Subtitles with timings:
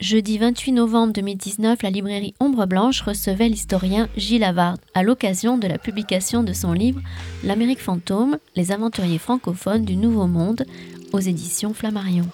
[0.00, 5.68] Jeudi 28 novembre 2019, la librairie Ombre Blanche recevait l'historien Gilles Havard à l'occasion de
[5.68, 7.02] la publication de son livre
[7.44, 10.64] L'Amérique fantôme, les aventuriers francophones du Nouveau Monde
[11.12, 12.24] aux éditions Flammarion.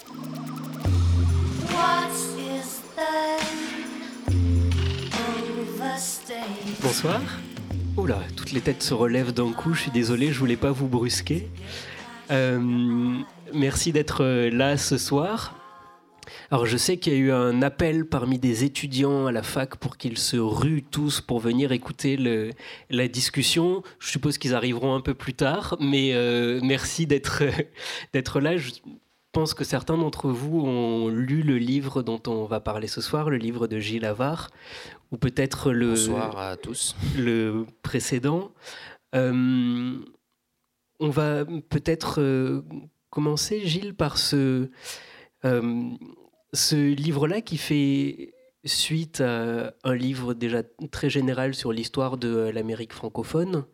[6.81, 7.21] Bonsoir.
[7.97, 10.87] Oula, toutes les têtes se relèvent d'un coup, je suis désolé, je voulais pas vous
[10.87, 11.49] brusquer.
[12.31, 12.61] Euh,
[13.53, 15.56] merci d'être là ce soir.
[16.51, 19.77] Alors je sais qu'il y a eu un appel parmi des étudiants à la fac
[19.77, 22.51] pour qu'ils se ruent tous pour venir écouter le,
[22.91, 23.83] la discussion.
[23.99, 27.43] Je suppose qu'ils arriveront un peu plus tard, mais euh, merci d'être
[28.13, 28.57] d'être là.
[28.57, 28.71] Je
[29.33, 33.29] pense que certains d'entre vous ont lu le livre dont on va parler ce soir,
[33.29, 34.51] le livre de Gilles Avard,
[35.13, 36.97] ou peut-être le Bonsoir à tous.
[37.19, 38.53] le précédent.
[39.15, 39.99] Euh,
[41.01, 42.63] on va peut-être euh,
[43.11, 44.71] commencer, Gilles, par ce
[45.45, 45.91] euh,
[46.57, 48.35] ce livre-là qui fait
[48.65, 53.65] suite à un livre déjà très général sur l'histoire de l'Amérique francophone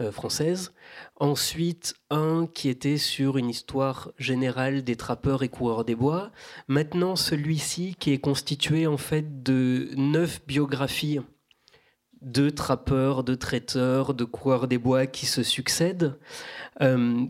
[0.00, 0.74] euh, française.
[1.16, 6.30] Ensuite, un qui était sur une histoire générale des trappeurs et coureurs des bois.
[6.68, 11.20] Maintenant, celui-ci qui est constitué en fait de neuf biographies
[12.20, 16.18] de trappeurs, de traiteurs, de coureurs des bois qui se succèdent.
[16.80, 17.24] Euh,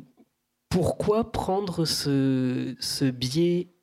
[0.68, 3.73] pourquoi prendre ce biais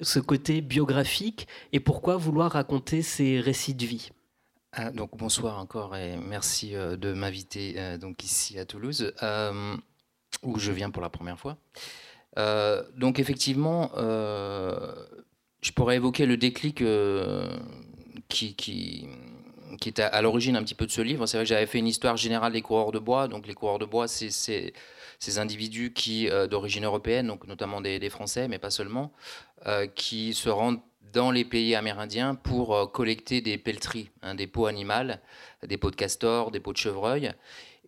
[0.00, 4.10] ce côté biographique et pourquoi vouloir raconter ces récits de vie
[4.78, 9.74] ah, donc bonsoir encore et merci euh, de m'inviter euh, donc ici à Toulouse euh,
[10.42, 11.56] où je viens pour la première fois.
[12.96, 16.84] donc effectivement, je pourrais évoquer le déclic
[18.28, 19.08] qui, qui,
[19.80, 21.26] qui est à, l'origine un petit peu de ce livre.
[21.26, 23.28] C'est vrai que j'avais fait une histoire générale des coureurs de bois.
[23.28, 24.74] Donc les coureurs de bois, c'est
[25.18, 29.12] ces individus qui, d'origine européenne, donc notamment des, Français, mais pas seulement,
[29.66, 30.80] euh, qui se rendent
[31.12, 35.20] dans les pays amérindiens pour euh, collecter des pelleteries, hein, des peaux animales,
[35.66, 37.32] des peaux de castor, des peaux de chevreuil.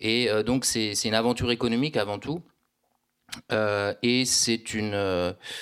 [0.01, 2.43] Et euh, donc c'est une aventure économique avant tout.
[4.03, 4.95] Et c'est une,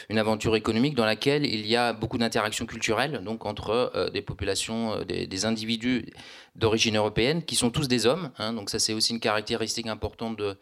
[0.09, 5.03] une, aventure économique dans laquelle il y a beaucoup d'interactions culturelles donc entre des populations,
[5.05, 6.07] des, individus
[6.55, 8.31] d'origine européenne qui sont tous des hommes.
[8.39, 8.53] Hein.
[8.53, 10.57] donc ça c'est aussi une caractéristique importante de,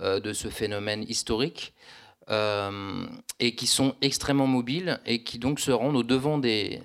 [0.00, 1.72] de ce phénomène historique.
[2.30, 3.06] Euh,
[3.40, 6.80] et qui sont extrêmement mobiles et qui donc se rendent au devant des,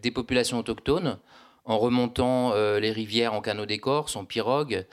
[0.00, 1.18] des populations autochtones
[1.66, 4.86] en remontant euh, les rivières en canot d'écorce, en pirogue,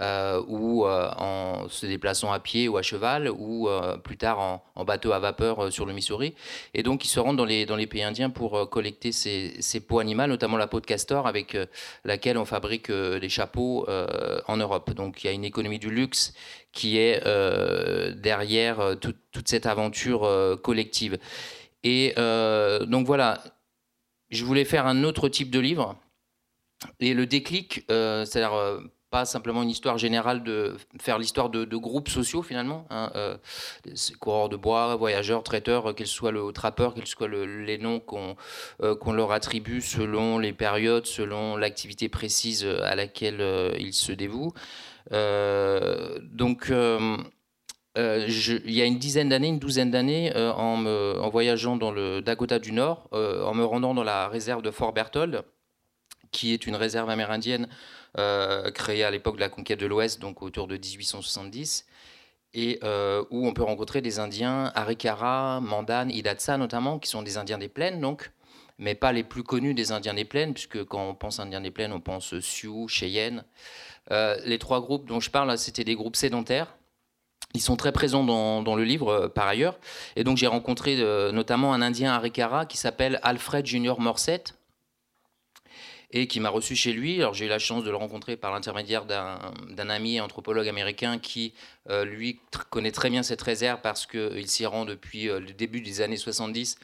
[0.00, 3.68] euh, ou en se déplaçant à pied ou à cheval, ou
[4.02, 6.34] plus tard en, bateau à vapeur sur le Missouri.
[6.72, 10.30] Et donc ils se rendent dans les, les pays indiens pour collecter ces, peaux animales,
[10.30, 11.56] notamment la peau de castor avec
[12.04, 13.86] laquelle on fabrique des chapeaux
[14.48, 14.94] en Europe.
[14.94, 16.32] Donc il y a une économie du luxe
[16.72, 21.18] qui est euh, derrière euh, toute cette aventure euh, collective.
[21.84, 23.42] Et donc voilà,
[24.30, 25.96] je voulais faire un autre type de livre.
[27.00, 32.42] Et le déclic, c'est-à-dire pas simplement une histoire générale de faire l'histoire de, groupes sociaux
[32.42, 33.12] finalement, hein,
[34.20, 38.36] coureurs de bois, voyageurs, traiteurs, qu'ils soient le trappeur, qu'ils soient les noms qu'on
[39.00, 44.54] qu'on leur attribue selon les périodes, selon l'activité précise à laquelle ils se dévouent.
[45.12, 47.16] Euh, donc, euh,
[47.98, 52.58] euh, il y a une dizaine d'années, une douzaine d'années, en, voyageant dans le Dakota
[52.58, 55.42] du Nord, en me rendant dans la réserve de Fort Berthold,
[56.32, 57.68] qui est une réserve amérindienne
[58.74, 61.86] créée à l'époque de la conquête de l'Ouest, donc autour de 1870,
[62.54, 62.78] et
[63.30, 67.68] où on peut rencontrer des Indiens, Arikara, Mandan, Idatsa notamment, qui sont des Indiens des
[67.68, 68.32] plaines, donc,
[68.78, 71.70] mais pas les plus connus des Indiens des plaines, puisque quand on pense Indiens des
[71.70, 73.44] plaines, on pense Sioux, Cheyenne.
[74.10, 76.74] Euh, les trois groupes dont je parle, c'était des groupes sédentaires.
[77.54, 79.78] Ils sont très présents dans, le livre euh, par ailleurs.
[80.16, 84.44] Et donc j'ai rencontré euh, notamment un Indien Arikara qui s'appelle Alfred Junior Morset
[86.12, 87.16] et qui m'a reçu chez lui.
[87.20, 91.54] Alors j'ai eu la chance de le rencontrer par l'intermédiaire d'un ami anthropologue américain qui,
[92.04, 92.40] lui,
[92.70, 96.78] connaît très bien cette réserve parce qu'il s'y rend depuis le début des années 70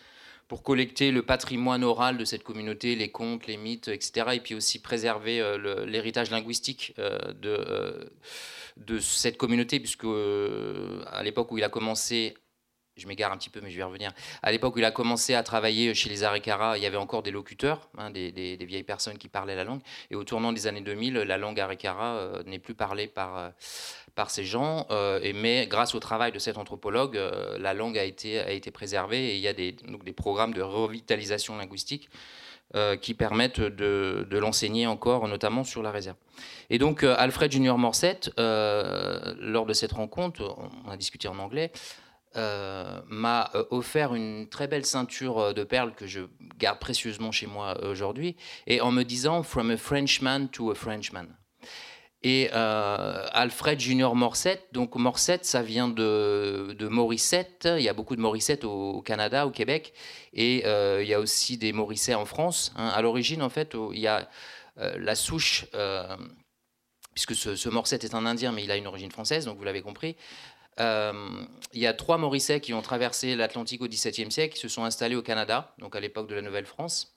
[0.48, 4.30] pour collecter le patrimoine oral de cette communauté, les contes, les mythes, etc.
[4.32, 8.04] Et puis aussi préserver euh, l'héritage linguistique euh, de, euh,
[8.78, 12.34] de cette communauté, puisque à l'époque où il a commencé
[12.98, 14.12] je m'égare un petit peu, mais je vais y revenir.
[14.42, 17.22] À l'époque où il a commencé à travailler chez les Arikara, il y avait encore
[17.22, 19.80] des locuteurs, hein, des, vieilles personnes qui parlaient la langue.
[20.10, 23.52] Et au tournant des années 2000, la langue Arikara n'est plus parlée par,
[24.18, 28.02] par ces gens, euh, mais grâce au travail de cet anthropologue, euh, la langue a
[28.02, 29.76] été, préservée et il y a des,
[30.12, 32.10] programmes de revitalisation linguistique
[32.74, 36.16] euh, qui permettent de, de l'enseigner encore, notamment sur la réserve.
[36.68, 41.70] Et donc Alfred Junior Morset, lors de cette rencontre, on a discuté en anglais,
[42.34, 46.20] m'a offert une très belle ceinture de perles que je
[46.58, 48.36] garde précieusement chez moi aujourd'hui,
[48.66, 51.28] et en me disant From a Frenchman to a Frenchman
[52.22, 54.60] et euh, Alfred Junior Morset.
[54.72, 57.68] Donc Morset, ça vient de, de Morissette.
[57.76, 59.92] Il y a beaucoup de Morissette au, Canada, au Québec,
[60.32, 62.72] et euh, il y a aussi des Morissets en France.
[62.76, 62.88] Hein.
[62.88, 64.28] À l'origine, en fait, il y a
[64.78, 65.66] euh, la souche,
[67.14, 69.64] puisque ce, ce, Morset est un Indien, mais il a une origine française, donc vous
[69.64, 70.16] l'avez compris.
[70.78, 74.84] Il y a trois Morissets qui ont traversé l'Atlantique au XVIIe siècle, qui se sont
[74.84, 77.14] installés au Canada, donc à l'époque de la Nouvelle-France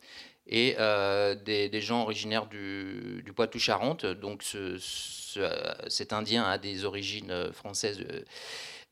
[0.47, 4.05] et euh, des, gens originaires du, Poitou-Charentes.
[4.05, 4.77] Donc ce,
[5.87, 8.03] cet Indien a des origines euh, françaises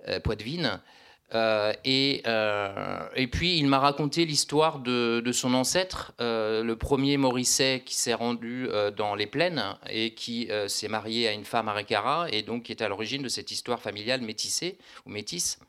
[0.07, 0.80] euh, poitevines.
[1.34, 2.24] Et,
[3.16, 8.14] et, puis il m'a raconté l'histoire de, de, son ancêtre, le premier Morisset qui s'est
[8.14, 8.68] rendu
[8.98, 12.81] dans les plaines et qui s'est marié à une femme Arekara et donc qui est
[12.81, 15.60] à l'origine de cette histoire familiale métissée ou métisse.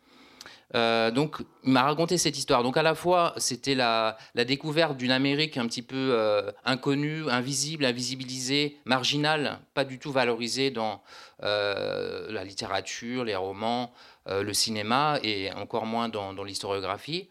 [0.75, 2.63] Euh, donc, il m'a raconté cette histoire.
[2.63, 7.85] Donc, à la fois, c'était la, découverte d'une Amérique un petit peu euh, inconnue, invisible,
[7.85, 11.03] invisibilisée, marginale, pas du tout valorisée dans
[11.43, 13.93] euh, la littérature, les romans,
[14.27, 17.29] le cinéma et encore moins dans, l'historiographie.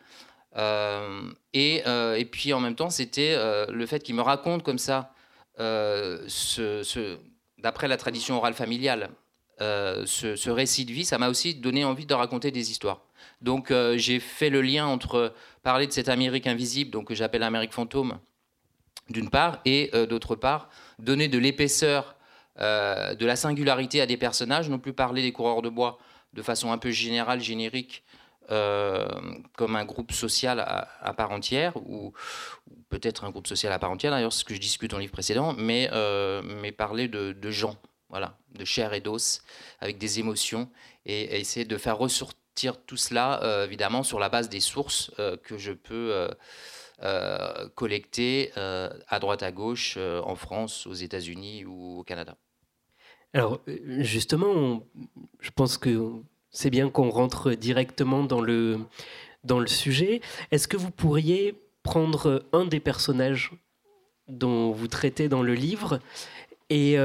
[1.53, 3.37] Et, puis, en même temps, c'était
[3.69, 5.13] le fait qu'il me raconte comme ça,
[7.57, 9.11] d'après la tradition orale familiale,
[9.59, 12.99] ce récit de vie, ça m'a aussi donné envie de raconter des histoires.
[13.41, 15.33] Donc euh, j'ai fait le lien entre
[15.63, 18.19] parler de cette Amérique invisible, donc que j'appelle Amérique fantôme,
[19.09, 20.69] d'une part, et euh, d'autre part,
[20.99, 22.15] donner de l'épaisseur,
[22.59, 25.99] euh, de la singularité à des personnages, non plus parler des coureurs de bois
[26.33, 28.03] de façon un peu générale, générique,
[28.49, 32.13] comme un groupe social à, part entière, ou,
[32.89, 35.13] peut-être un groupe social à part entière, d'ailleurs, ce que je discute dans le livre
[35.13, 35.87] précédent, mais,
[36.43, 37.75] mais parler de, gens,
[38.09, 39.43] voilà, de chair et d'os,
[39.79, 40.67] avec des émotions,
[41.05, 42.39] et essayer de faire ressortir
[42.85, 46.29] tout cela, euh, évidemment, sur la base des sources euh, que je peux
[47.01, 52.35] euh, collecter à droite à gauche, en France, aux États-Unis ou au Canada.
[53.33, 53.61] Alors,
[53.99, 54.83] justement,
[55.39, 56.11] je pense que
[56.51, 58.79] c'est bien qu'on rentre directement dans le,
[59.43, 60.19] dans le sujet.
[60.51, 63.51] Est-ce que vous pourriez prendre un des personnages
[64.27, 65.99] dont vous traitez dans le livre
[66.69, 66.97] et,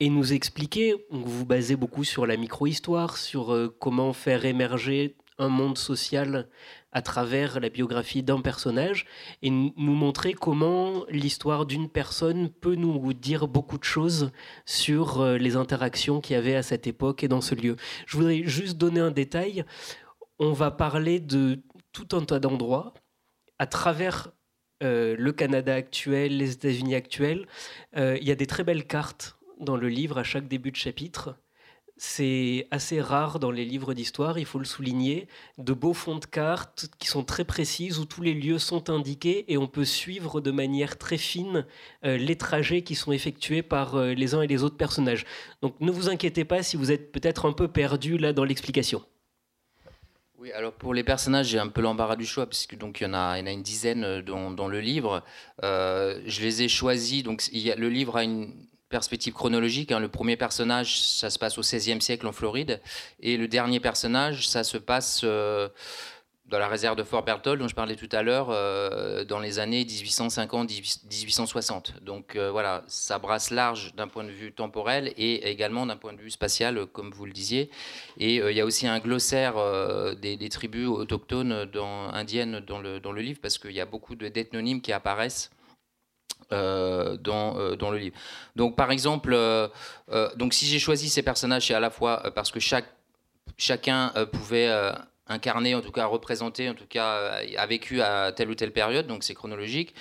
[0.00, 5.16] et nous expliquer, vous vous basez beaucoup sur la micro-histoire, sur euh, comment faire émerger
[5.38, 6.48] un monde social
[6.92, 9.06] à travers la biographie d'un personnage,
[9.42, 14.32] et nous montrer comment l'histoire d'une personne peut nous dire beaucoup de choses
[14.64, 17.76] sur euh, les interactions qu'il y avait à cette époque et dans ce lieu.
[18.06, 19.64] Je voudrais juste donner un détail.
[20.38, 21.62] On va parler de
[21.92, 22.94] tout un tas d'endroits
[23.58, 24.28] à travers
[24.82, 27.46] euh, le Canada actuel, les États-Unis actuels.
[27.94, 31.36] Il y a des très belles cartes dans le livre à chaque début de chapitre.
[31.98, 36.26] C'est assez rare dans les livres d'histoire, il faut le souligner, de beaux fonds de
[36.26, 40.42] cartes qui sont très précises, où tous les lieux sont indiqués et on peut suivre
[40.42, 41.64] de manière très fine
[42.04, 45.24] euh, les trajets qui sont effectués par euh, les uns et les autres personnages.
[45.62, 49.02] Donc ne vous inquiétez pas si vous êtes peut-être un peu perdu là dans l'explication.
[50.36, 53.06] Oui, alors pour les personnages, j'ai un peu l'embarras du choix, puisque donc il y
[53.06, 55.24] en a, une dizaine euh, dans, le livre.
[55.62, 58.52] je les ai choisis, donc le livre a une,
[58.88, 59.92] perspective chronologique.
[59.92, 60.00] Hein.
[60.00, 62.80] Le premier personnage, ça se passe au XVIe siècle en Floride,
[63.20, 65.68] et le dernier personnage, ça se passe euh,
[66.46, 69.58] dans la réserve de Fort Berthold, dont je parlais tout à l'heure, euh, dans les
[69.58, 72.02] années 1850-1860.
[72.02, 76.12] Donc euh, voilà, ça brasse large d'un point de vue temporel et également d'un point
[76.12, 77.68] de vue spatial, comme vous le disiez.
[78.18, 79.56] Et il y a aussi un glossaire
[80.16, 81.68] des, tribus autochtones
[82.12, 85.50] indiennes dans le, dans le livre, parce qu'il y a beaucoup d'ethnonymes qui apparaissent
[86.52, 88.16] euh, dans, euh, dans, le livre.
[88.54, 89.68] Donc, par exemple, euh,
[90.36, 92.86] donc si j'ai choisi ces personnages, c'est à la fois parce que chaque,
[93.58, 94.70] chacun pouvait
[95.26, 99.08] incarner, en tout cas représenter, en tout cas a vécu à telle ou telle période,
[99.08, 99.92] donc c'est chronologique.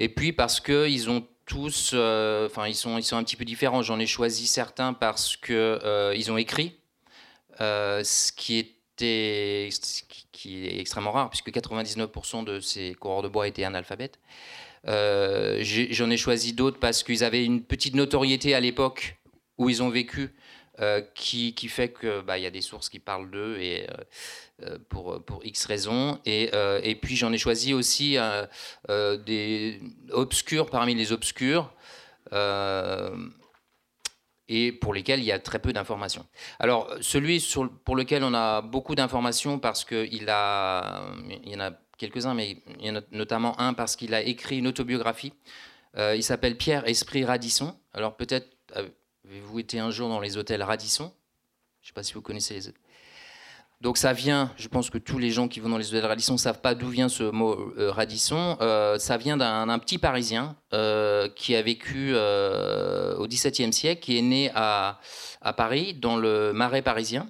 [0.00, 3.44] Et puis parce que ils ont tous, enfin ils sont, ils sont un petit peu
[3.44, 3.82] différents.
[3.82, 6.80] J'en ai choisi certains parce que ils ont écrit,
[7.60, 9.68] ce qui était,
[10.32, 14.18] qui est extrêmement rare puisque 99% de ces coureurs de bois étaient analphabètes.
[14.88, 19.16] Euh, j'en ai, choisi d'autres parce qu'ils avaient une petite notoriété à l'époque
[19.58, 20.34] où ils ont vécu.
[20.80, 23.86] Euh, qui, fait qu'il bah, y a des sources qui parlent d'eux et
[24.62, 26.18] euh, pour, pour X raisons.
[26.24, 26.50] Et,
[26.82, 28.16] et puis j'en ai choisi aussi
[28.88, 31.72] des obscurs parmi les obscurs
[34.48, 36.26] et pour lesquels il y a très peu d'informations.
[36.58, 37.46] Alors celui
[37.84, 41.72] pour lequel on a beaucoup d'informations parce qu'il il y en a
[42.02, 45.32] quelques-uns, mais il y en a notamment un parce qu'il a écrit une autobiographie.
[45.96, 47.76] Euh, il s'appelle Pierre Esprit Radisson.
[47.94, 51.12] Alors peut-être avez-vous été un jour dans les hôtels Radisson?
[51.80, 52.72] Je ne sais pas si vous connaissez les
[53.80, 56.32] Donc ça vient, je pense que tous les gens qui vont dans les hôtels Radisson
[56.32, 58.56] ne savent pas d'où vient ce mot Radisson.
[58.98, 60.56] ça vient d'un petit Parisien
[61.36, 64.98] qui a vécu au XVIIe siècle, qui est né à
[65.56, 67.28] Paris, dans le Marais parisien.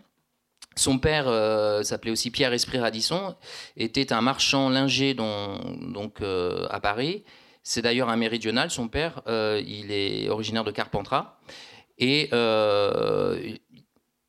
[0.76, 3.35] Son père euh, s'appelait aussi Pierre Esprit Radisson,
[3.76, 7.25] était un marchand linger donc, euh, à Paris.
[7.62, 9.23] C'est d'ailleurs un méridional, son père.
[9.26, 11.38] Euh, il est originaire de Carpentras.
[11.99, 12.29] Et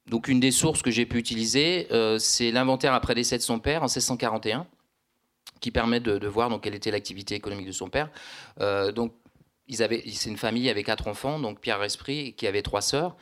[0.08, 1.88] donc une des sources que j'ai pu utiliser,
[2.20, 4.68] c'est l'inventaire après décès de son père en 1641,
[5.60, 8.10] qui permet de, voir donc, quelle était l'activité économique de son père.
[8.94, 9.14] donc
[9.70, 13.16] c'est une famille avec quatre enfants, donc Pierre Esprit qui avait trois sœurs.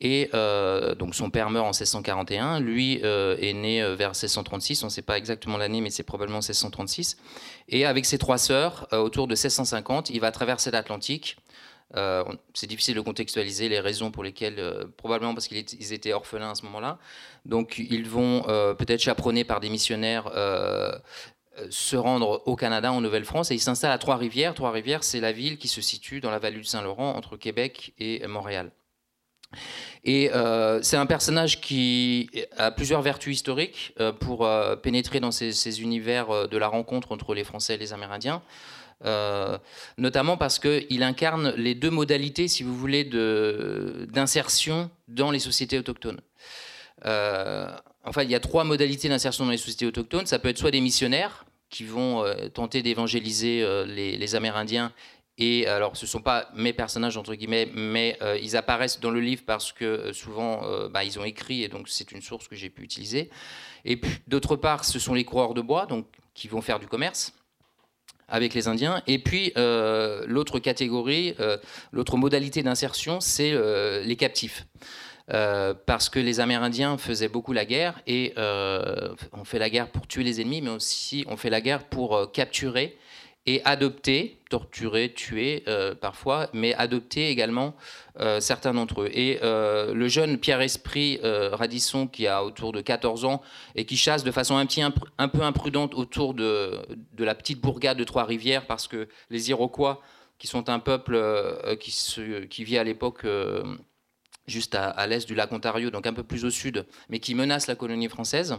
[0.00, 4.82] Et euh, donc son père meurt en 1641, lui euh, est né euh, vers 1636,
[4.82, 7.16] on ne sait pas exactement l'année, mais c'est probablement 1636.
[7.68, 11.36] Et avec ses trois sœurs, autour de 1650, il va traverser l'Atlantique.
[12.54, 14.60] c'est difficile de contextualiser les raisons pour lesquelles,
[14.96, 16.98] probablement parce qu'ils étaient orphelins à ce moment-là.
[17.46, 18.42] Donc ils vont
[18.76, 20.30] peut-être chaperonnés par des missionnaires
[21.70, 24.54] se rendre au Canada, en Nouvelle-France, et ils s'installent à Trois-Rivières.
[24.54, 28.26] Trois-Rivières, c'est la ville qui se situe dans la vallée du Saint-Laurent, entre Québec et
[28.26, 28.72] Montréal.
[30.04, 35.30] Et euh, c'est un personnage qui a plusieurs vertus historiques euh, pour euh, pénétrer dans
[35.30, 38.42] ces, univers de la rencontre entre les Français et les Amérindiens.
[39.98, 46.20] notamment parce qu'il incarne les deux modalités, si vous voulez, d'insertion dans les sociétés autochtones.
[47.02, 50.26] enfin, il y a trois modalités d'insertion dans les sociétés autochtones.
[50.26, 54.92] Ça peut être soit des missionnaires qui vont tenter d'évangéliser les, Amérindiens
[55.36, 59.10] et alors, ce ne sont pas mes personnages, entre guillemets, mais euh, ils apparaissent dans
[59.10, 62.22] le livre parce que euh, souvent, euh, bah, ils ont écrit, et donc c'est une
[62.22, 63.30] source que j'ai pu utiliser.
[63.84, 66.86] Et puis, d'autre part, ce sont les coureurs de bois, donc, qui vont faire du
[66.86, 67.32] commerce
[68.28, 69.02] avec les Indiens.
[69.06, 71.36] Et puis, l'autre catégorie,
[71.92, 73.52] l'autre modalité d'insertion, c'est
[74.02, 74.66] les captifs.
[75.26, 80.24] parce que les Amérindiens faisaient beaucoup la guerre, et on fait la guerre pour tuer
[80.24, 82.96] les ennemis, mais aussi on fait la guerre pour capturer
[83.46, 87.74] et adopter, torturer, tuer euh, parfois, mais adopter également
[88.18, 89.10] euh, certains d'entre eux.
[89.12, 93.42] Et euh, le jeune Pierre Esprit Radisson, qui a autour de 14 ans
[93.74, 96.80] et qui chasse de façon un, peu imprudente autour de,
[97.18, 100.00] la petite bourgade de Trois-Rivières, parce que les Iroquois,
[100.38, 101.20] qui sont un peuple
[101.78, 103.26] qui vit à l'époque
[104.46, 107.66] juste à, l'est du lac Ontario, donc un peu plus au sud, mais qui menace
[107.66, 108.56] la colonie française.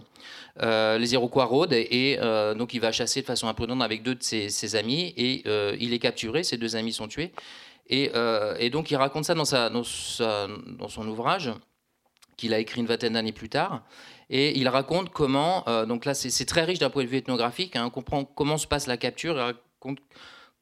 [0.62, 4.16] Euh, les Iroquois rôdent et euh, donc il va chasser de façon imprudente avec deux
[4.16, 7.32] de ses, amis et euh, il est capturé, ses deux amis sont tués.
[7.88, 8.10] Et,
[8.72, 9.46] donc il raconte ça dans,
[9.84, 11.52] son ouvrage
[12.36, 13.84] qu'il a écrit une vingtaine d'années plus tard.
[14.32, 17.86] Et il raconte comment, donc là c'est très riche d'un point de vue ethnographique, hein,
[17.86, 20.00] on comprend comment se passe la capture, il raconte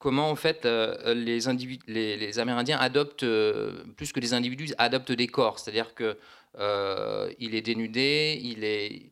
[0.03, 5.59] comment en fait euh, les, Amérindiens adoptent, euh, plus que des individus, adoptent des corps.
[5.59, 6.17] C'est-à-dire que
[6.59, 9.03] euh, est dénudé, il est,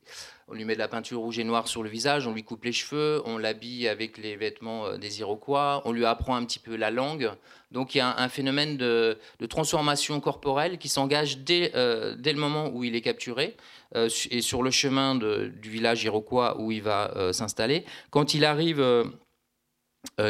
[0.50, 2.66] on lui met de la peinture rouge et noire sur le visage, on lui coupe
[2.66, 6.76] les cheveux, on l'habille avec les vêtements des Iroquois, on lui apprend un petit peu
[6.76, 7.32] la langue.
[7.72, 9.18] Donc il y a un, phénomène de,
[9.50, 11.70] transformation corporelle qui s'engage dès,
[12.18, 13.56] dès, le moment où il est capturé
[13.96, 17.86] et sur le chemin du village iroquois où il va s'installer.
[18.10, 18.84] Quand il arrive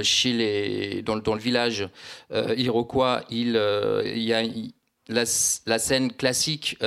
[0.03, 1.87] chez les, dans, le village
[2.31, 4.43] euh, iroquois, il, euh, il y a
[5.07, 6.77] la, scène classique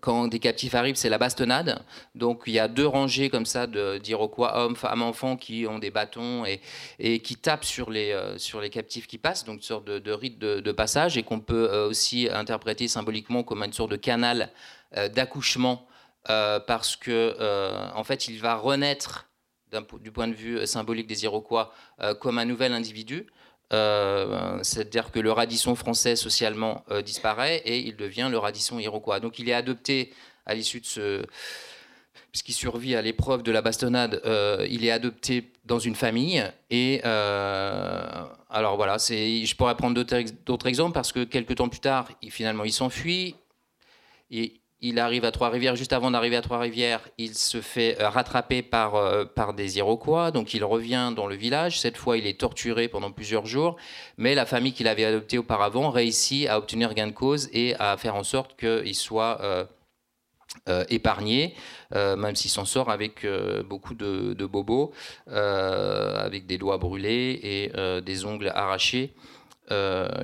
[0.00, 1.82] quand des captifs arrivent, c'est la bastonnade.
[2.14, 5.90] Donc il y a deux rangées comme ça d'Iroquois, hommes, femmes, enfants, qui ont des
[5.90, 6.60] bâtons et,
[6.98, 10.38] et qui tapent sur les, sur les captifs qui passent, donc une sorte de, rite
[10.38, 14.50] de, passage, et qu'on peut aussi interpréter symboliquement comme une sorte de canal
[15.12, 15.86] d'accouchement,
[16.24, 17.36] parce que
[17.94, 19.29] en fait il va renaître
[20.00, 23.26] du point de vue euh, symbolique des Iroquois euh, comme un nouvel individu.
[23.72, 29.20] Euh, c'est-à-dire que le radisson français socialement disparaît et il devient le radisson iroquois.
[29.20, 30.12] Donc il est adopté
[30.44, 31.24] à l'issue de ce...
[32.32, 34.20] Puisqu'il survit à l'épreuve de la bastonnade,
[34.68, 36.44] il est adopté dans une famille.
[36.70, 42.64] Et alors voilà, je pourrais prendre d'autres exemples parce que quelques temps plus tard, finalement,
[42.64, 43.36] il s'enfuit.
[44.32, 45.76] Et il arrive à Trois-Rivières.
[45.76, 50.30] Juste avant d'arriver à Trois-Rivières, il se fait euh, rattraper par, euh, par des Iroquois.
[50.30, 51.80] Donc il revient dans le village.
[51.80, 53.76] Cette fois, il est torturé pendant plusieurs jours.
[54.16, 57.96] Mais la famille qu'il avait adoptée auparavant réussit à obtenir gain de cause et à
[57.96, 59.40] faire en sorte qu'il soit
[60.68, 61.54] euh, épargné,
[61.92, 63.26] même s'il s'en sort avec
[63.64, 64.92] beaucoup de, de bobos,
[65.26, 69.14] avec des doigts brûlés et des ongles arrachés,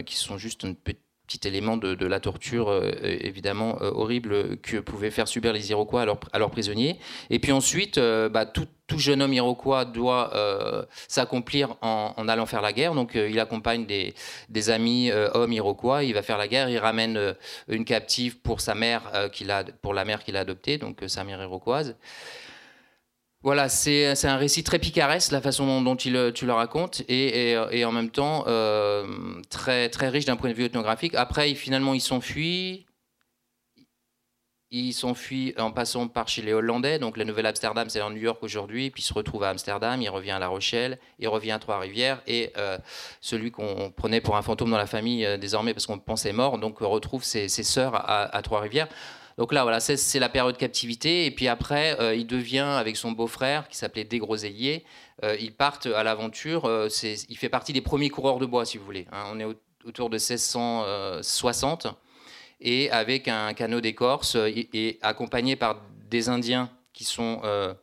[0.05, 4.79] qui sont juste une petite petit élément de, la torture euh, évidemment euh, horrible que
[4.79, 6.03] pouvaient faire subir les Iroquois
[6.33, 6.99] à leurs, prisonniers.
[7.31, 8.47] Et puis ensuite, euh, bah,
[8.87, 12.95] tout jeune homme iroquois doit euh, s'accomplir en, allant faire la guerre.
[12.95, 16.79] Donc euh, il accompagne des, amis euh, hommes iroquois, il va faire la guerre, il
[16.79, 17.35] ramène
[17.69, 21.25] une captive pour sa mère, qu'il a, pour la mère qu'il a adoptée, donc sa
[21.25, 21.97] mère iroquoise.
[23.47, 27.85] Voilà, c'est un récit très picaresque, la façon dont, il, tu le racontes, et, et,
[27.85, 28.45] en même temps
[29.49, 31.15] très, très riche d'un point de vue ethnographique.
[31.15, 32.87] Après, finalement, il s'enfuit,
[34.73, 36.99] il s'enfuit en passant par chez les Hollandais.
[36.99, 38.91] Donc la Nouvelle-Amsterdam, c'est en New York aujourd'hui.
[38.91, 42.23] Puis il se retrouve à Amsterdam, il revient à La Rochelle, il revient à Trois-Rivières.
[42.27, 42.79] Et euh,
[43.21, 46.59] celui qu'on prenait pour un fantôme dans la famille euh, désormais parce qu'on pensait mort,
[46.59, 48.89] donc retrouve ses, sœurs à, Trois-Rivières.
[49.39, 51.27] Donc là, voilà, c'est la période de captivité.
[51.27, 54.85] Et puis après, euh, il devient, avec son beau-frère, qui s'appelait Desgroseilliers,
[55.41, 56.71] ils partent à l'aventure.
[57.03, 59.07] il fait partie des premiers coureurs de bois, si vous voulez.
[59.13, 59.25] Hein.
[59.33, 59.47] On est
[59.85, 61.87] autour de 1660
[62.61, 67.75] et avec un canot d'écorce euh, et, accompagné par des Indiens qui sont euh,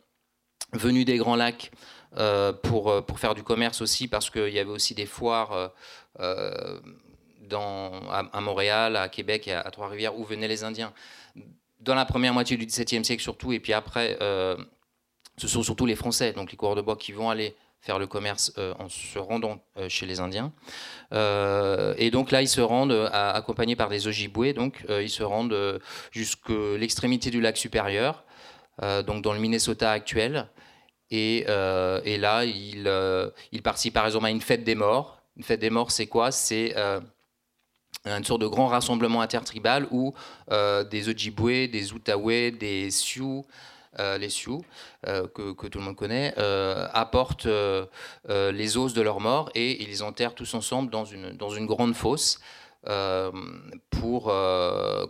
[0.74, 1.72] venus des Grands Lacs
[2.18, 5.72] euh, pour, faire du commerce aussi, parce qu'il y avait aussi des foires
[6.20, 6.80] à,
[8.42, 10.94] Montréal, à Québec et à, Trois-Rivières où venaient les Indiens.
[11.84, 14.18] Dans la première moitié du XVIIe siècle surtout, et puis après,
[15.38, 18.08] ce sont surtout les Français, donc les coureurs de bois, qui vont aller faire le
[18.08, 20.54] commerce euh, en se rendant euh, chez les Indiens.
[21.12, 25.82] Euh, et donc là, ils se rendent, accompagnés par des Ojibwés, donc ils se rendent
[26.12, 28.24] jusqu'à l'extrémité du lac supérieur,
[28.82, 30.48] donc dans le Minnesota actuel.
[31.12, 32.90] Et, et là, ils,
[33.52, 35.22] ils, participent par exemple à une fête des morts.
[35.38, 36.32] Une fête des morts, c'est quoi?
[36.32, 36.74] C'est
[38.06, 40.14] une sorte de grand rassemblement intertribal où
[40.50, 43.46] des Ojibwés, des Outaouais, des Sioux,
[44.00, 44.64] euh, les Sioux,
[45.08, 47.48] euh, que, tout le monde connaît, euh, apportent
[48.28, 52.40] les os de leurs morts et ils les enterrent tous ensemble dans une grande fosse.
[53.90, 54.24] Pour,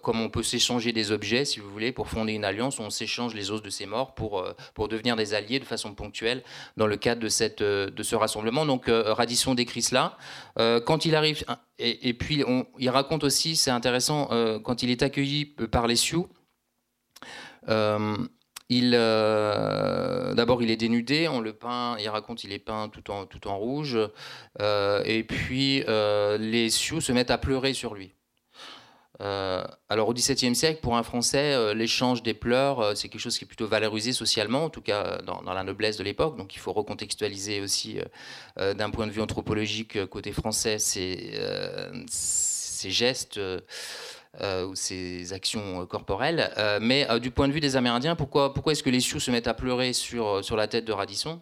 [0.04, 3.34] comme on peut s'échanger des objets, si vous voulez, pour fonder une alliance, on s'échange
[3.34, 6.44] les os de ces morts pour, pour devenir des alliés de façon ponctuelle
[6.78, 8.66] dans le cadre de, cette, de ce rassemblement.
[8.66, 10.18] Donc Radisson décrit cela.
[10.58, 11.44] quand il arrive,
[11.80, 12.44] et, puis
[12.80, 14.30] il raconte aussi, c'est intéressant,
[14.64, 16.28] quand il est accueilli par les Sioux,
[18.94, 23.58] euh, d'abord, il est dénudé, on le peint, il raconte, il est peint tout en,
[23.58, 23.98] rouge,
[24.62, 28.14] euh, et puis euh, les Sioux se mettent à pleurer sur lui.
[29.20, 33.48] alors au XVIIe siècle, pour un Français, l'échange des pleurs, c'est quelque chose qui est
[33.48, 36.36] plutôt valorisé socialement, en tout cas dans, dans la noblesse de l'époque.
[36.38, 38.00] Donc il faut recontextualiser aussi
[38.58, 41.40] d'un point de vue anthropologique côté français ces,
[42.10, 43.40] ces gestes
[44.42, 46.52] euh, ou ses actions euh, corporelles.
[46.58, 49.48] Euh, mais du point de vue des Amérindiens, pourquoi, est-ce que les Sioux se mettent
[49.48, 51.40] à pleurer sur, la tête de Radisson?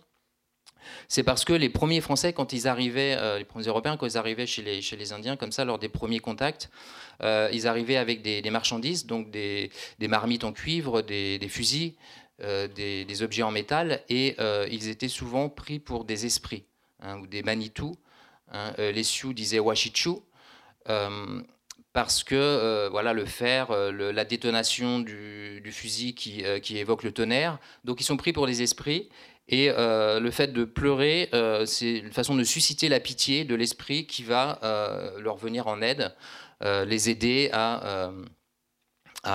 [1.08, 4.46] C'est parce que les premiers Français, quand ils arrivaient, les premiers Européens, quand ils arrivaient
[4.46, 6.70] chez les, Indiens, comme ça, lors des premiers contacts,
[7.22, 11.94] ils arrivaient avec des, marchandises, donc des, des, marmites en cuivre, des, fusils,
[12.40, 14.36] des, objets en métal, et
[14.70, 16.66] ils étaient souvent pris pour des esprits
[17.00, 17.96] hein, ou des Manitou.
[18.52, 18.74] Hein.
[18.78, 20.16] les Sioux disaient Washichu
[21.94, 27.12] parce que euh, voilà le fer, euh, la détonation du, fusil euh, qui, évoque le
[27.12, 27.60] tonnerre.
[27.84, 29.10] Donc ils sont pris pour des esprits.
[29.48, 31.30] Et le fait de pleurer,
[31.66, 34.60] c'est une façon de susciter la pitié de l'esprit qui va
[35.18, 36.16] leur venir en aide,
[36.62, 38.14] les aider à,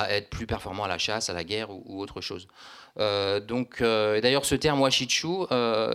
[0.08, 2.48] être plus performants à la chasse, à la guerre ou, autre chose.
[2.96, 5.44] donc, d'ailleurs, ce terme washichu,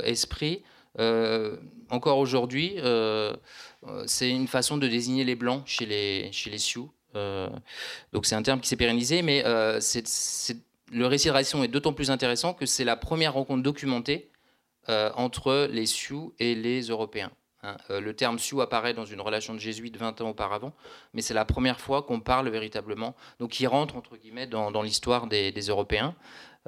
[0.03, 0.61] esprit,
[0.97, 2.75] encore aujourd'hui,
[3.87, 6.91] euh, c'est une façon de désigner les blancs chez les, chez les Sioux.
[7.15, 7.49] Euh,
[8.13, 9.79] donc c'est un terme qui s'est pérennisé, mais euh,
[10.91, 14.29] le récit de Radisson est d'autant plus intéressant que c'est la première rencontre documentée
[15.15, 17.31] entre les Sioux et les Européens.
[17.63, 17.77] Hein.
[17.89, 20.73] le terme Sioux apparaît dans une relation de jésuite 20 ans auparavant,
[21.13, 25.27] mais c'est la première fois qu'on parle véritablement, donc qui rentre entre guillemets dans, l'histoire
[25.27, 26.15] des, Européens.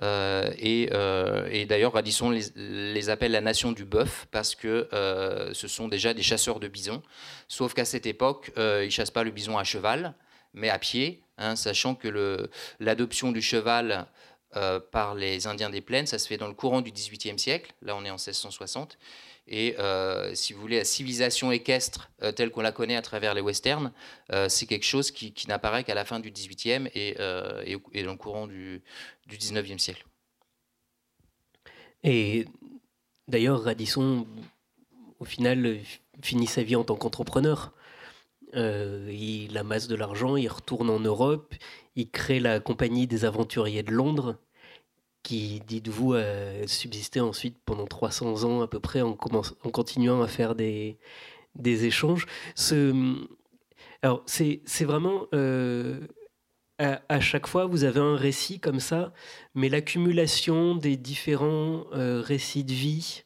[0.01, 5.67] Euh, euh, et, d'ailleurs, Radisson les, appelle la nation du bœuf parce que euh, ce
[5.67, 7.01] sont déjà des chasseurs de bisons.
[7.47, 10.15] Sauf qu'à cette époque, ils chassent pas le bison à cheval,
[10.53, 14.07] mais à pied, hein, sachant que l'adoption du cheval
[14.91, 17.73] par les Indiens des plaines, ça se fait dans le courant du XVIIIe siècle.
[17.81, 18.97] Là, on est en 1660.
[19.47, 23.33] Et euh, si vous voulez, la civilisation équestre euh, telle qu'on la connaît à travers
[23.33, 23.91] les westerns,
[24.31, 27.17] euh, c'est quelque chose qui, n'apparaît qu'à la fin du XVIIIe et,
[27.65, 28.81] et, dans le courant du,
[29.27, 30.05] du XIXe siècle.
[32.03, 32.45] Et
[33.27, 34.27] d'ailleurs, Radisson,
[35.19, 35.79] au final,
[36.21, 37.73] finit sa vie en tant qu'entrepreneur.
[38.53, 41.53] il amasse de l'argent, il retourne en Europe,
[41.95, 44.37] il crée la Compagnie des Aventuriers de Londres,
[45.23, 50.55] qui, dites-vous, a subsisté ensuite pendant 300 ans à peu près en, continuant à faire
[50.55, 50.97] des,
[51.65, 52.25] échanges.
[54.01, 55.27] Alors, c'est vraiment...
[55.33, 55.99] Euh,
[56.79, 59.13] à, chaque fois, vous avez un récit comme ça,
[59.55, 63.23] mais l'accumulation des différents récits de vie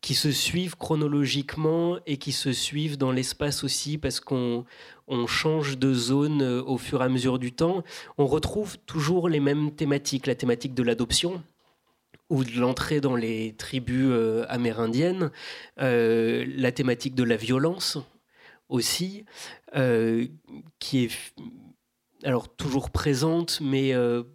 [0.00, 4.64] qui se suivent chronologiquement et qui se suivent dans l'espace aussi parce qu'on
[5.08, 7.82] on change de zone euh, au fur et à mesure du temps,
[8.18, 11.42] on retrouve toujours les mêmes thématiques, la thématique de l'adoption
[12.30, 15.30] ou de l'entrée dans les tribus euh, amérindiennes,
[15.80, 17.98] euh, la thématique de la violence
[18.68, 19.24] aussi,
[20.78, 21.10] qui est
[22.22, 23.94] alors toujours présente, mais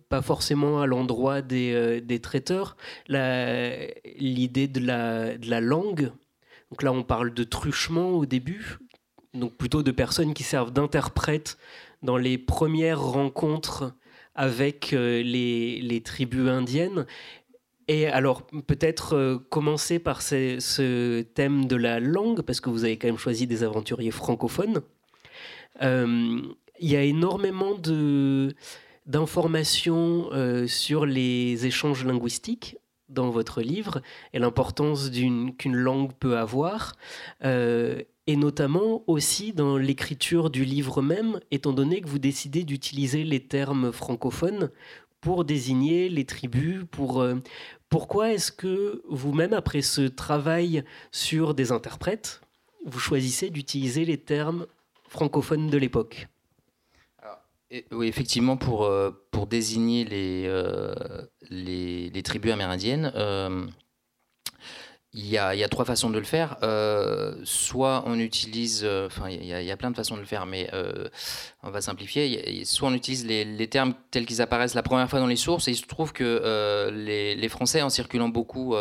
[0.10, 2.76] pas forcément à l'endroit des, traiteurs.
[3.08, 6.12] L'idée de la, de la langue,
[6.72, 8.80] donc là on parle de truchement au début,
[9.34, 11.58] donc plutôt de personnes qui servent d'interprètes
[12.02, 13.94] dans les premières rencontres
[14.36, 17.06] avec euh, les, tribus indiennes.
[17.88, 22.98] Et alors peut-être euh, commencer par ce, thème de la langue, parce que vous avez
[22.98, 24.82] quand même choisi des aventuriers francophones.
[25.82, 26.40] Euh,
[26.80, 27.76] il y a énormément
[29.06, 30.30] d'informations
[30.68, 32.78] sur les échanges linguistiques
[33.10, 34.02] dans votre livre
[34.34, 36.94] et l'importance qu'une langue peut avoir
[38.28, 43.42] et notamment aussi dans l'écriture du livre même, étant donné que vous décidez d'utiliser les
[43.42, 44.72] termes francophones
[45.22, 47.22] pour désigner les tribus, pour...
[47.22, 47.36] Euh,
[47.90, 52.42] pourquoi est-ce que vous-même, après ce travail sur des interprètes,
[52.86, 54.66] vous choisissez d'utiliser les termes
[55.08, 56.28] francophones de l'époque?
[57.92, 60.94] Oui, effectivement, pour, euh, pour désigner euh,
[61.50, 63.12] les, les, tribus amérindiennes,
[65.16, 66.58] il y, a, trois façons de le faire.
[66.64, 70.48] Euh, soit on utilise, euh, enfin il y, a plein de façons de le faire,
[70.48, 71.08] mais euh,
[71.62, 72.66] on va simplifier.
[72.66, 75.72] soit on utilise les, termes tels qu'ils apparaissent la première fois dans les sources, et
[75.72, 78.76] il se trouve que les, Français, en circulant beaucoup,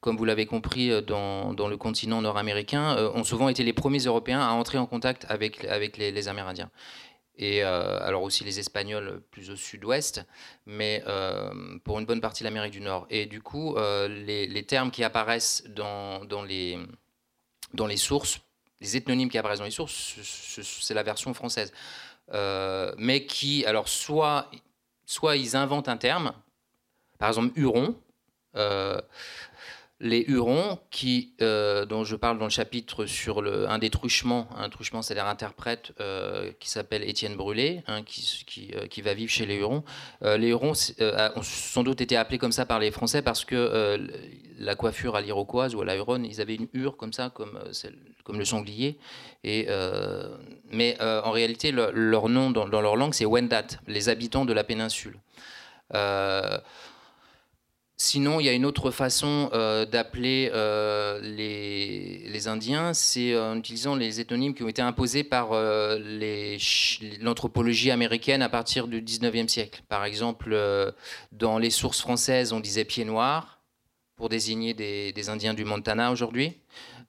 [0.00, 4.52] comme vous l'avez compris, dans, le continent nord-américain, ont souvent été les premiers Européens à
[4.52, 6.70] entrer en contact avec, avec les Amérindiens
[7.38, 10.24] et euh, alors aussi les Espagnols plus au sud-ouest,
[10.66, 13.06] mais euh, pour une bonne partie l'Amérique du Nord.
[13.10, 16.78] Et du coup, euh, les, termes qui apparaissent dans, dans, les,
[17.74, 18.40] dans les sources,
[18.80, 20.16] les ethnonymes qui apparaissent dans les sources,
[20.62, 21.72] c'est la version française.
[22.98, 24.50] mais qui, alors, soit,
[25.06, 26.32] soit ils inventent un terme,
[27.18, 27.94] par exemple Huron,
[30.00, 30.78] les Hurons,
[31.40, 35.92] euh, dont je parle dans le chapitre sur un des truchements, un truchement c'est-à-dire interprète
[36.00, 39.82] euh, qui s'appelle Étienne Brûlé, hein, euh, qui, va vivre chez les Hurons.
[40.22, 43.98] les Hurons ont sans doute été appelés comme ça par les Français parce que
[44.58, 47.58] la coiffure à l'iroquoise ou à la Huronne, ils avaient une hure comme ça, comme,
[48.32, 48.98] le sanglier.
[49.44, 55.18] Mais en réalité, leur nom dans, leur langue, c'est Wendat, les habitants de la péninsule.
[58.00, 63.96] Sinon, il y a une autre façon euh, d'appeler euh, les, Indiens, c'est en utilisant
[63.96, 65.98] les étonymes qui ont été imposés par euh,
[67.20, 69.82] l'anthropologie américaine à partir du 19e siècle.
[69.88, 70.56] Par exemple,
[71.32, 73.58] dans les sources françaises, on disait pieds noirs
[74.14, 76.56] pour désigner des, Indiens du Montana aujourd'hui.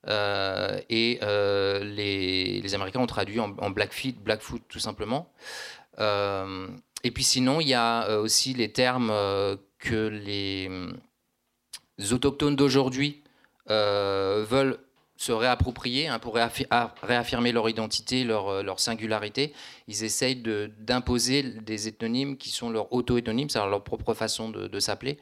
[0.07, 5.31] et les, Américains ont traduit en, en Blackfeet, Blackfoot tout simplement.
[5.99, 9.11] et puis sinon, il y a aussi les termes
[9.79, 10.69] que les,
[12.11, 13.23] autochtones d'aujourd'hui
[13.69, 14.77] euh, veulent
[15.15, 19.53] se réapproprier hein, pour réaffirmer leur identité, leur, euh, singularité.
[19.87, 20.41] Ils essayent
[20.79, 25.19] d'imposer des ethnonymes qui sont leurs auto-ethnonymes, c'est-à-dire leur propre façon de, s'appeler.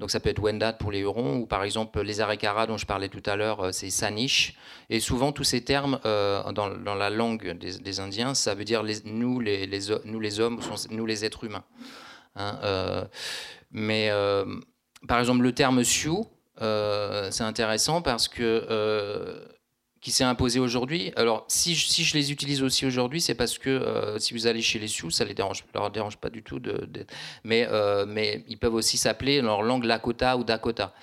[0.00, 2.86] Donc ça peut être Wendat pour les Hurons, ou par exemple les Arekara dont je
[2.86, 4.54] parlais tout à l'heure, euh, c'est Sanish.
[4.90, 9.90] Et souvent tous ces termes dans, la langue des, Indiens, ça veut dire nous les
[9.90, 11.64] hommes, nous les êtres humains.
[12.36, 13.08] Hein,
[13.70, 14.44] mais euh,
[15.06, 16.26] par exemple, le terme Sioux,
[16.60, 19.44] euh, c'est intéressant parce que euh,
[20.00, 21.12] qui s'est imposé aujourd'hui.
[21.16, 24.86] Alors, si je, les utilise aussi aujourd'hui, c'est parce que si vous allez chez les
[24.86, 26.60] Sioux, ça ne dérange, leur dérange pas du tout.
[26.60, 26.88] De,
[27.42, 27.68] mais,
[28.06, 30.94] mais ils peuvent aussi s'appeler leur langue Lakota ou Dakota.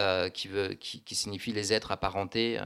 [0.00, 2.58] Euh, qui, signifie les êtres apparentés.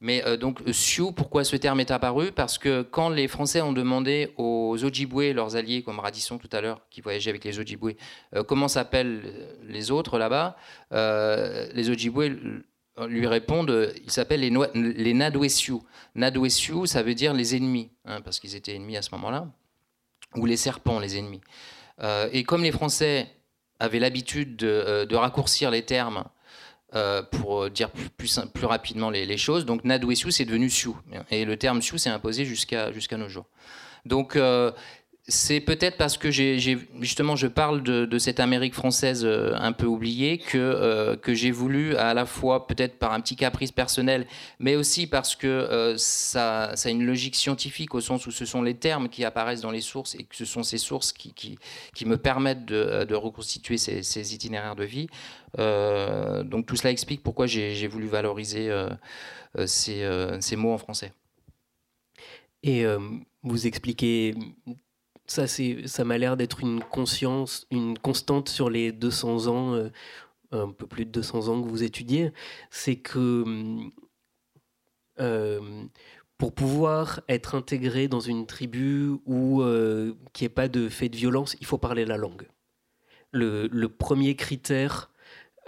[0.00, 2.32] Mais euh, donc Sioux, pourquoi ce terme est apparu?
[2.32, 6.62] Parce que quand les Français ont demandé aux Ojibwe, leurs alliés, comme Radisson tout à
[6.62, 7.90] l'heure, qui voyageait avec les Ojibwe,
[8.34, 9.34] euh, comment s'appellent
[9.68, 10.56] les autres là-bas,
[10.90, 12.62] les Ojibwe
[13.06, 15.82] lui répondent, ils s'appellent les, les Nadwesiou.
[16.14, 19.46] Nadwesiou, ça veut dire les ennemis, hein, parce qu'ils étaient ennemis à ce moment-là,
[20.36, 21.42] ou les serpents, les ennemis.
[22.32, 23.28] et comme les Français
[23.78, 26.24] avaient l'habitude de, de, raccourcir les termes
[26.94, 29.64] euh, pour dire plus, rapidement les, choses.
[29.64, 30.96] Donc Nadwe c'est devenu Sioux.
[31.30, 33.46] Et le terme Sioux s'est imposé jusqu'à jusqu'à nos jours.
[34.04, 34.72] Donc euh,
[35.28, 36.58] c'est peut-être parce que j'ai
[37.00, 41.52] justement je parle de, cette Amérique française euh, un peu oubliée que, euh, que j'ai
[41.52, 44.26] voulu à la fois peut-être par un petit caprice personnel,
[44.58, 48.44] mais aussi parce que euh, ça, ça, a une logique scientifique au sens où ce
[48.44, 51.32] sont les termes qui apparaissent dans les sources et que ce sont ces sources qui,
[51.34, 51.56] qui,
[51.94, 55.06] qui me permettent de, de reconstituer ces, ces, itinéraires de vie.
[55.56, 58.70] donc tout cela explique pourquoi j'ai voulu valoriser
[59.66, 60.08] ces,
[60.40, 61.12] ces, mots en français.
[62.62, 62.84] Et
[63.42, 64.34] vous expliquez
[65.32, 69.88] ça, ça m'a l'air d'être une conscience, une constante sur les 200 ans, euh,
[70.52, 72.32] un peu plus de 200 ans que vous étudiez.
[72.70, 73.44] C'est que
[75.20, 75.84] euh,
[76.36, 81.16] pour pouvoir être intégré dans une tribu où euh, n'y ait pas de fait de
[81.16, 82.46] violence, il faut parler la langue.
[83.32, 85.11] Le premier critère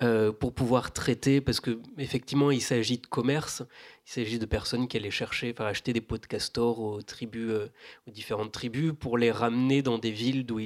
[0.02, 3.62] euh, pour pouvoir traiter, parce que effectivement il s'agit de commerce,
[4.08, 7.50] il s'agit de personnes qui allaient chercher, enfin acheter des pots de castor aux tribus,
[7.50, 7.68] euh,
[8.08, 10.58] aux différentes tribus, pour les ramener dans des villes d'où,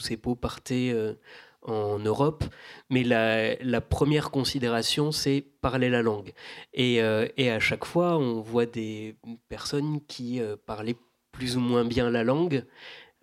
[0.00, 1.14] ces pots partaient euh,
[1.62, 2.42] en Europe.
[2.90, 6.32] Mais la, première considération, c'est parler la langue.
[6.72, 9.16] Et, et, à chaque fois, on voit des
[9.48, 10.98] personnes qui parlaient
[11.32, 12.64] plus ou moins bien la langue.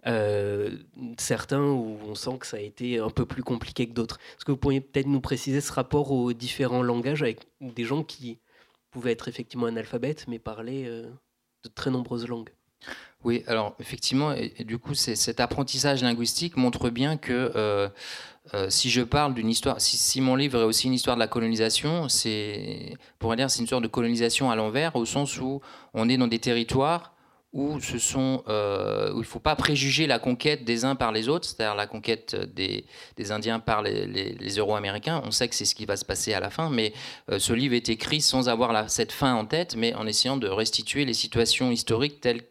[0.08, 0.78] Euh,
[1.20, 4.18] certains où on sent que ça a été un peu plus compliqué que d'autres.
[4.36, 8.04] Est-ce que vous pourriez peut-être nous préciser ce rapport aux différents langages avec des gens
[8.04, 8.40] qui
[8.90, 11.08] pouvaient être effectivement analphabètes mais parler euh,
[11.64, 12.50] de très nombreuses langues?
[13.24, 17.90] Oui, alors effectivement, et, du coup, cet apprentissage linguistique montre bien que euh,
[18.70, 21.28] si je parle d'une histoire, si, si, mon livre est aussi une histoire de la
[21.28, 25.62] colonisation, c'est, pour dire, c'est une sorte de colonisation à l'envers, au sens où
[25.94, 27.14] on est dans des territoires
[27.54, 31.76] euh, où il ne faut pas préjuger la conquête des uns par les autres, c'est-à-dire
[31.76, 32.86] la conquête des,
[33.30, 35.22] Indiens par les, Euro-Américains.
[35.26, 36.94] On sait que c'est ce qui va se passer à la fin, mais
[37.30, 40.48] euh, ce livre est écrit sans avoir cette fin en tête, mais en essayant de
[40.48, 42.42] restituer les situations historiques telles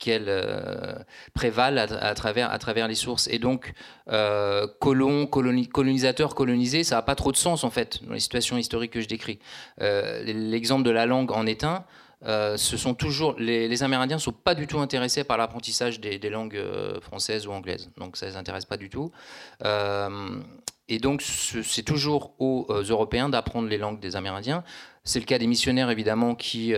[0.00, 0.94] qu'elles euh,
[1.34, 3.28] prévalent à, travers, à travers les sources.
[3.28, 3.72] Et donc,
[4.08, 8.58] euh, colon, colonisateur, colonisé, ça n'a pas trop de sens en fait dans les situations
[8.58, 9.38] historiques que je décris.
[9.78, 11.84] L'exemple de la langue en est un.
[12.24, 15.98] Euh, ce sont toujours les, les Amérindiens ne sont pas du tout intéressés par l'apprentissage
[15.98, 19.10] des, langues euh, françaises ou anglaises, donc ça les intéresse pas du tout.
[19.64, 20.40] Euh,
[20.88, 24.62] et donc c'est toujours aux Européens d'apprendre les langues des Amérindiens.
[25.04, 26.74] C'est le cas des missionnaires évidemment qui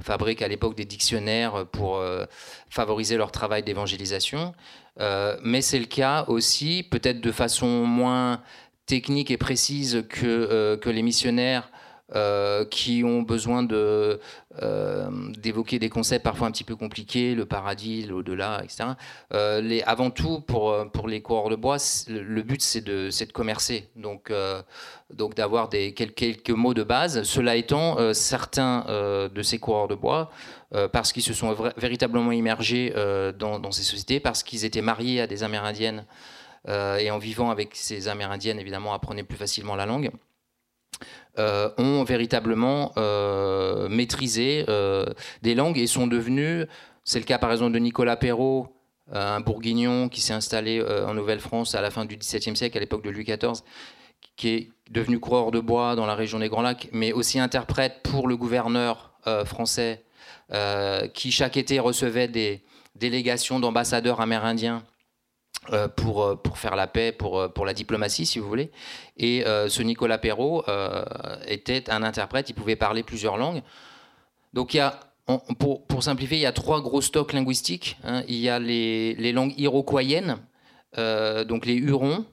[0.00, 2.02] fabriquent à l'époque des dictionnaires pour
[2.70, 4.52] favoriser leur travail d'évangélisation,
[4.98, 8.40] mais c'est le cas aussi, peut-être de façon moins
[8.86, 11.70] technique et précise que, que les missionnaires
[12.14, 14.18] euh, qui ont besoin euh,
[15.38, 18.84] d'évoquer des concepts parfois un petit peu compliqués, le paradis, l'au-delà, etc.
[19.32, 23.24] Euh, les, avant tout, pour, pour les coureurs de bois, le but c'est de, c'est
[23.24, 24.30] de commercer, donc,
[25.10, 27.22] donc d'avoir des, quelques, mots de base.
[27.22, 28.84] Cela étant, certains
[29.34, 30.30] de ces coureurs de bois,
[30.92, 32.92] parce qu'ils se sont véritablement immergés
[33.38, 36.04] dans, dans, ces sociétés, parce qu'ils étaient mariés à des Amérindiennes,
[36.68, 40.10] et en vivant avec ces Amérindiennes, évidemment, apprenaient plus facilement la langue.
[41.38, 45.06] Euh, ont véritablement euh, maîtrisé euh,
[45.40, 46.66] des langues et sont devenus,
[47.04, 48.76] c'est le cas par exemple de Nicolas Perrault,
[49.10, 53.02] un bourguignon qui s'est installé en Nouvelle-France à la fin du XVIIe siècle, à l'époque
[53.02, 53.62] de Louis XIV,
[54.36, 58.00] qui est devenu coureur de bois dans la région des Grands Lacs, mais aussi interprète
[58.02, 59.12] pour le gouverneur
[59.44, 60.04] français,
[61.14, 62.62] qui chaque été recevait des
[62.94, 64.84] délégations d'ambassadeurs amérindiens
[65.96, 68.70] pour, euh, pour faire la paix, pour, euh, pour la diplomatie, si vous voulez.
[69.16, 70.64] Et ce Nicolas Perrault
[71.46, 73.62] était un interprète, il pouvait parler plusieurs langues.
[74.52, 74.76] Donc
[75.58, 77.98] pour, simplifier, il y a trois gros stocks linguistiques.
[78.04, 78.24] Hein.
[78.26, 80.38] Il y a les, les langues iroquoiennes,
[80.96, 82.24] donc les Hurons,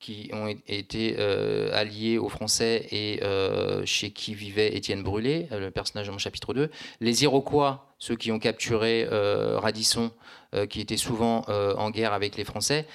[0.00, 5.60] qui ont été euh, alliés aux Français et euh, chez qui vivait Étienne Brûlé, euh,
[5.60, 6.70] le personnage de mon chapitre 2.
[7.00, 10.10] Les Iroquois, ceux qui ont capturé Radisson,
[10.70, 12.86] qui était souvent en guerre avec les Français,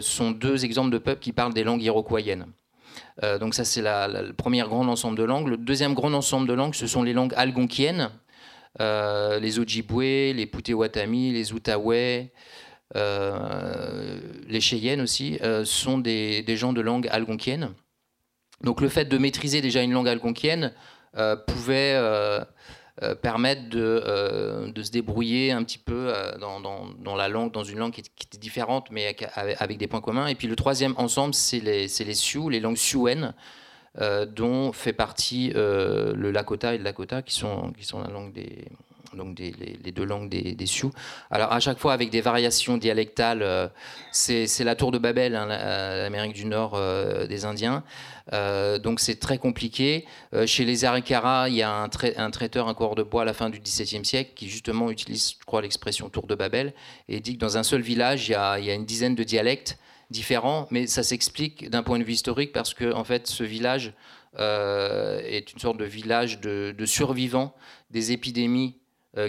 [0.00, 2.46] sont deux exemples de peuples qui parlent des langues iroquoiennes.
[3.38, 5.48] donc ça, c'est le premier grand ensemble de langues.
[5.48, 8.08] Le deuxième grand ensemble de langues, ce sont les langues algonquiennes,
[8.80, 16.80] les Ojibwe, les Potawatomi, les Outaouais, euh, les Cheyennes aussi, euh, sont des, gens de
[16.80, 17.72] langue algonquienne.
[18.62, 20.72] Donc le fait de maîtriser déjà une langue algonquienne
[21.16, 22.00] euh, pouvait
[23.20, 28.38] permettre de, se débrouiller un petit peu dans, la langue, dans une langue qui, était
[28.38, 30.28] différente, mais avec, des points communs.
[30.28, 33.34] Et puis le troisième ensemble, c'est les, Sioux, les langues siouennes,
[34.34, 37.72] dont fait partie le Lakota et le Lakota, qui sont
[38.02, 38.68] la langue des,
[39.16, 40.92] donc les, deux langues des, Sioux.
[41.30, 43.68] Alors à chaque fois avec des variations dialectales, euh,
[44.12, 47.82] c'est la tour de Babel, hein, l'Amérique du Nord euh, des Indiens.
[48.32, 50.04] Euh, donc c'est très compliqué.
[50.46, 53.50] chez les Arikara, il y a un, traiteur, un coureur de bois à la fin
[53.50, 56.74] du XVIIe siècle qui justement utilise, je crois, l'expression tour de Babel
[57.08, 59.78] et dit que dans un seul village, il y a, une dizaine de dialectes
[60.10, 63.92] différents, mais ça s'explique d'un point de vue historique parce que en fait, ce village
[64.38, 67.54] est une sorte de village de, survivants
[67.90, 68.76] des épidémies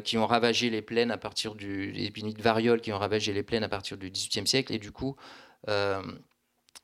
[0.03, 3.43] qui ont ravagé les plaines à partir du épidémies de variole qui ont ravagé les
[3.43, 5.15] plaines à partir du XVIIIe siècle et du coup
[5.69, 6.01] euh,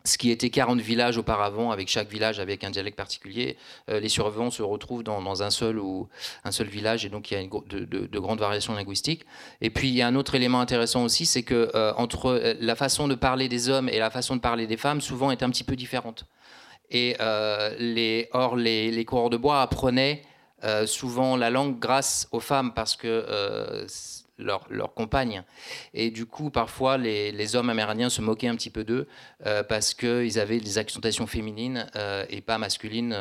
[0.05, 3.55] ce qui était 40 villages auparavant, avec chaque village avec un dialecte particulier,
[3.89, 6.09] euh, les survivants se retrouvent dans, un seul ou
[6.43, 9.25] un seul village, et donc il y a une, de, grandes variations linguistiques.
[9.61, 13.07] Et puis il y a un autre élément intéressant aussi, c'est que entre la façon
[13.07, 15.63] de parler des hommes et la façon de parler des femmes, souvent est un petit
[15.63, 16.25] peu différente.
[16.89, 17.15] Et
[17.79, 20.23] les, or les, les coureurs de bois apprenaient
[20.63, 23.85] euh, souvent la langue grâce aux femmes parce que euh,
[24.37, 25.43] leur, leur compagne.
[25.93, 29.07] Et du coup, parfois, les, hommes amérindiens se moquaient un petit peu d'eux
[29.45, 31.89] euh, parce qu'ils avaient des accentations féminines
[32.29, 33.15] et pas masculines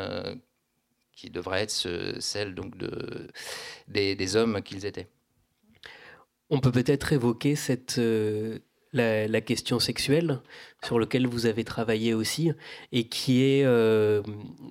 [1.15, 3.29] qui devraient être celles donc, de,
[3.87, 5.07] des hommes qu'ils étaient.
[6.49, 7.99] On peut peut-être évoquer cette
[8.93, 10.39] la, question sexuelle,
[10.83, 12.51] sur laquelle vous avez travaillé aussi,
[12.91, 14.21] et qui est euh,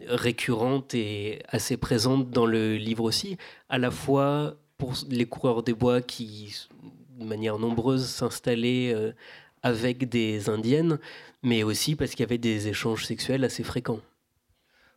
[0.06, 3.36] récurrente et assez présente dans le livre aussi,
[3.68, 6.56] à la fois pour les coureurs des bois qui,
[7.18, 9.12] de manière nombreuse, s'installaient euh,
[9.62, 10.98] avec des indiennes,
[11.42, 14.00] mais aussi parce qu'il y avait des échanges sexuels assez fréquents.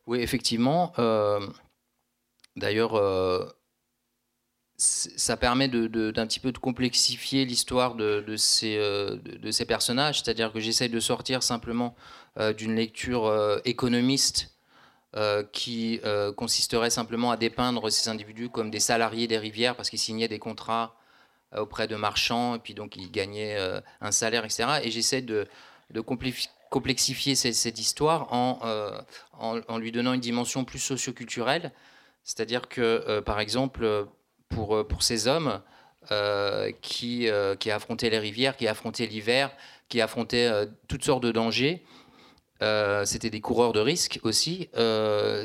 [0.08, 0.94] Oui, effectivement.
[1.00, 1.40] Euh,
[2.56, 3.55] d'ailleurs,
[4.78, 10.22] ça permet d'un petit peu de complexifier l'histoire de, de, ces, euh, de, ces personnages,
[10.22, 11.96] c'est-à-dire que j'essaye de sortir simplement
[12.38, 14.52] euh, d'une lecture euh, économiste
[15.54, 16.02] qui
[16.36, 20.40] consisterait simplement à dépeindre ces individus comme des salariés des rivières parce qu'ils signaient des
[20.40, 20.94] contrats
[21.56, 23.58] auprès de marchands et puis donc ils gagnaient
[24.02, 24.82] un salaire, etc.
[24.84, 25.48] Et j'essaie de,
[26.70, 28.60] complexifier cette, histoire en,
[29.40, 31.72] en, lui donnant une dimension plus socioculturelle,
[32.26, 34.10] c'est-à-dire que par exemple
[34.50, 35.62] pour, euh, pour ces hommes
[36.12, 39.52] euh, qui, euh, qui affrontaient les rivières, qui affrontaient l'hiver,
[39.90, 40.50] qui affrontaient
[40.88, 41.84] toutes sortes de dangers.
[43.06, 44.70] c'était des coureurs de risque aussi.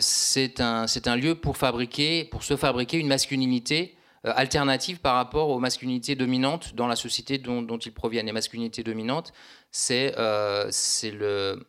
[0.00, 5.58] c'est un, un, lieu pour fabriquer, pour se fabriquer une masculinité alternative par rapport aux
[5.58, 8.26] masculinités dominantes dans la société dont, dont ils proviennent.
[8.26, 9.34] Les masculinités dominantes,
[9.70, 11.66] c'est le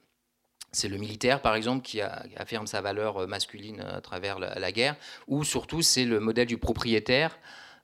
[0.72, 4.72] c'est le militaire, par exemple, qui, affirme sa valeur euh, masculine euh, à travers la,
[4.72, 4.96] guerre,
[5.28, 7.38] ou surtout c'est le modèle du propriétaire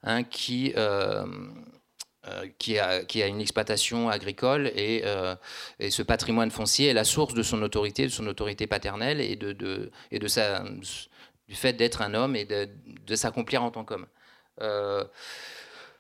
[0.03, 1.25] hein, qui, euh,
[2.57, 5.03] qui, a, une exploitation agricole et,
[5.89, 9.51] ce patrimoine foncier est la source de son autorité, de son autorité paternelle et, de,
[9.51, 14.07] du fait d'être un homme et de s'accomplir en tant qu'homme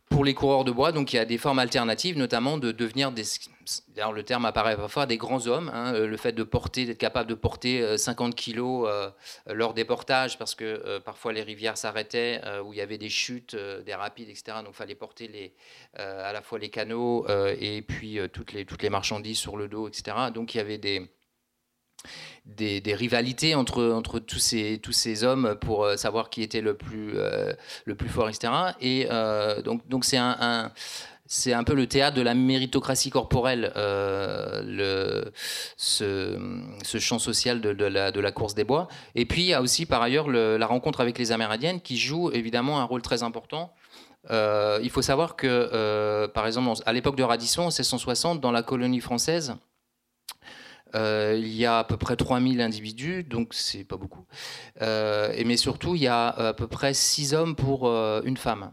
[0.09, 3.11] pour les coureurs de bois, donc il y a des formes alternatives, notamment de devenir
[3.11, 3.23] des.
[3.97, 5.69] Alors le terme apparaît parfois des grands hommes.
[5.73, 9.09] Hein, euh, le fait de porter, d'être capable de porter 50 euh, kilos euh,
[9.47, 13.55] lors des portages, parce que parfois les rivières s'arrêtaient, où il y avait des chutes,
[13.55, 14.59] des rapides, etc.
[14.63, 15.53] Donc il fallait porter les,
[15.95, 17.27] à la fois les canaux
[17.59, 20.17] et puis toutes les toutes les marchandises sur le dos, etc.
[20.33, 21.11] Donc il y avait des
[22.47, 26.75] des, rivalités entre, entre tous, ces, tous ces hommes pour euh, savoir qui était le
[26.75, 27.53] plus, euh,
[27.85, 28.51] le plus fort, etc.
[28.81, 30.71] Et euh, donc, donc c'est un,
[31.25, 35.31] c'est un peu le théâtre de la méritocratie corporelle, le,
[35.75, 36.39] ce,
[36.83, 38.87] ce, champ social de, la, course des bois.
[39.13, 42.31] Et puis il y a aussi par ailleurs la rencontre avec les Amérindiennes qui joue
[42.31, 43.73] évidemment un rôle très important.
[44.29, 49.01] il faut savoir que, par exemple, à l'époque de Radisson, en 1660, dans la colonie
[49.01, 49.57] française,
[50.95, 54.25] euh, il y a à peu près 3000 individus, donc c'est pas beaucoup.
[54.81, 58.71] Euh, mais surtout, il y a à peu près 6 hommes pour euh, une femme.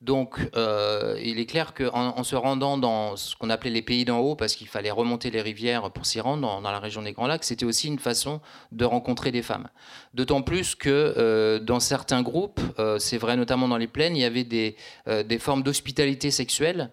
[0.00, 4.18] Donc, il est clair qu'en en se rendant dans ce qu'on appelait les pays d'en
[4.18, 7.28] haut, parce qu'il fallait remonter les rivières pour s'y rendre dans, la région des Grands
[7.28, 8.40] Lacs, c'était aussi une façon
[8.72, 9.68] de rencontrer des femmes.
[10.12, 12.60] D'autant plus que dans certains groupes,
[12.98, 16.90] c'est vrai notamment dans les plaines, il y avait des formes d'hospitalité sexuelle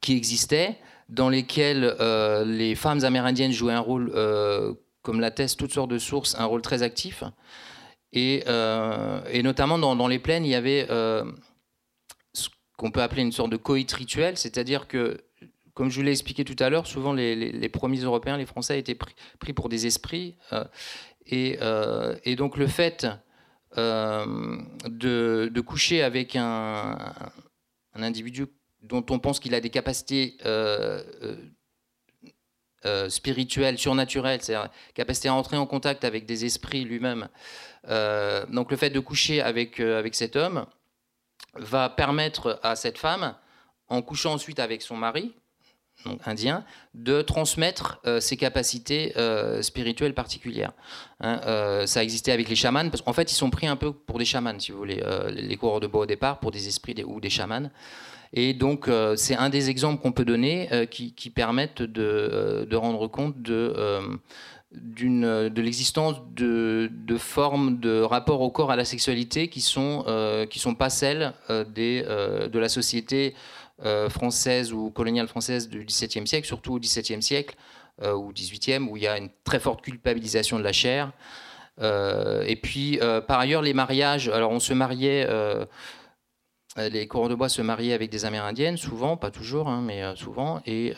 [0.00, 0.76] qui existaient
[1.08, 5.98] dans lesquels euh, les femmes amérindiennes jouaient un rôle, euh, comme l'attestent toutes sortes de
[5.98, 7.22] sources, un rôle très actif.
[8.12, 13.50] Et, euh, notamment dans, les plaines, il y avait ce qu'on peut appeler une sorte
[13.50, 15.18] de coït rituel, c'est-à-dire que,
[15.74, 18.78] comme je vous l'ai expliqué tout à l'heure, souvent les, les, premiers Européens, les Français,
[18.78, 20.36] étaient pris, pour des esprits.
[21.26, 21.58] Et,
[22.36, 23.06] donc le fait
[23.76, 26.96] de, coucher avec un
[27.94, 28.46] individu
[28.88, 31.02] dont on pense qu'il a des capacités euh,
[32.84, 37.28] euh, spirituelle, surnaturelle, c'est-à-dire capacité à entrer en contact avec des esprits lui-même.
[38.50, 40.66] donc le fait de coucher avec, avec cet homme
[41.54, 43.34] va permettre à cette femme,
[43.88, 45.34] en couchant ensuite avec son mari,
[46.24, 50.72] indien, de transmettre euh, ses capacités euh, spirituelles particulières.
[51.20, 53.92] Hein, euh, ça existait avec les chamans, parce qu'en fait, ils sont pris un peu
[53.92, 56.94] pour des chamans, si vous voulez, les coureurs de bois au départ, pour des esprits
[57.04, 57.70] ou des chamans.
[58.36, 63.40] Et donc, c'est un des exemples qu'on peut donner qui, permettent de, de, rendre compte
[63.40, 63.98] de,
[64.72, 70.04] de l'existence de, formes de rapport au corps à la sexualité qui sont,
[70.54, 73.34] sont pas celles de la société
[73.84, 77.56] euh, française ou coloniale française du XVIIe siècle, surtout au XVIIe siècle
[78.02, 81.12] euh, ou XVIIIe, où il y a une très forte culpabilisation de la chair.
[81.82, 85.28] Euh, et puis, par ailleurs, les mariages, alors on se mariait
[86.76, 90.60] les coureurs de bois se mariaient avec des Amérindiennes, souvent, pas toujours, hein, mais souvent.
[90.66, 90.92] Et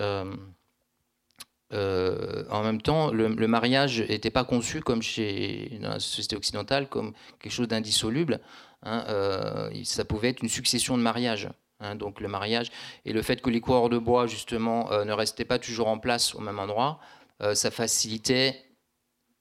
[1.70, 7.52] en même temps, le, mariage n'était pas conçu comme chez la société occidentale, comme quelque
[7.52, 8.40] chose d'indissoluble.
[8.82, 11.48] Hein, ça pouvait être une succession de mariages.
[11.80, 12.72] Hein, donc le mariage
[13.04, 15.98] et le fait que les coureurs de bois justement euh, ne restaient pas toujours en
[15.98, 16.98] place au même endroit,
[17.40, 18.64] euh, ça facilitait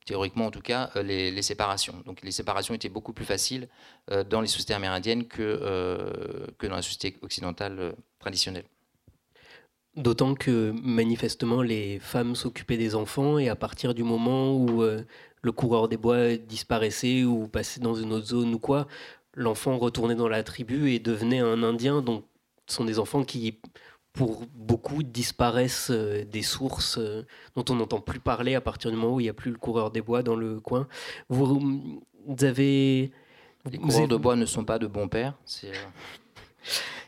[0.08, 2.02] théoriquement en tout cas euh, les, séparations.
[2.06, 3.68] Donc les séparations étaient beaucoup plus faciles
[4.30, 8.64] dans les sociétés amérindiennes que, que dans la société occidentale traditionnelle.
[9.96, 15.52] D'autant que manifestement les femmes s'occupaient des enfants et à partir du moment où le
[15.52, 18.88] coureur des bois disparaissait ou passait dans une autre zone ou quoi,
[19.38, 22.02] l'enfant retournait dans la tribu et devenait un Indien.
[22.02, 22.26] Donc,
[22.66, 23.60] ce sont des enfants qui,
[24.18, 28.98] pour beaucoup, disparaissent euh, des sources euh, dont on n'entend plus parler à partir du
[28.98, 30.88] moment où il n'y a plus le coureur des bois dans le coin.
[31.30, 31.62] Vous,
[32.42, 33.12] avez...
[33.72, 35.36] Les coureurs de bois ne sont pas de bons pères.
[35.46, 35.74] C'est euh,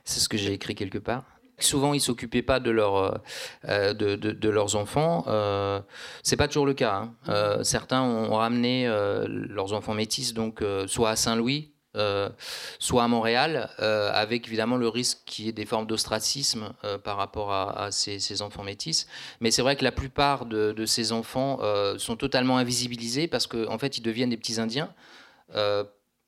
[0.06, 1.24] ce que j'ai écrit quelque part.
[1.58, 3.20] Souvent, ils s'occupaient pas de, leur,
[3.66, 5.26] de, leurs enfants.
[5.28, 5.82] Euh,
[6.24, 7.10] c'est pas toujours le cas.
[7.28, 7.64] Hein.
[7.64, 8.88] certains ont ramené
[9.28, 12.30] leurs enfants métis, donc soit à Saint-Louis, euh,
[12.78, 17.00] soit à Montréal, euh, avec évidemment le risque qu'il y ait des formes d'ostracisme euh,
[17.00, 19.08] par rapport à, ces, enfants métis.
[19.40, 21.60] Mais c'est vrai que la plupart de, ces enfants
[21.98, 24.94] sont totalement invisibilisés parce qu'en fait, ils deviennent des petits Indiens.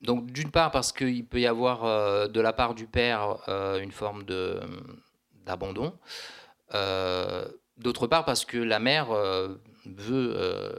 [0.00, 3.36] donc, d'une part, parce qu'il peut y avoir de la part du père
[3.80, 4.24] une forme
[5.46, 5.92] d'abandon.
[7.78, 9.08] D'autre part, parce que la mère
[9.86, 10.72] veut euh,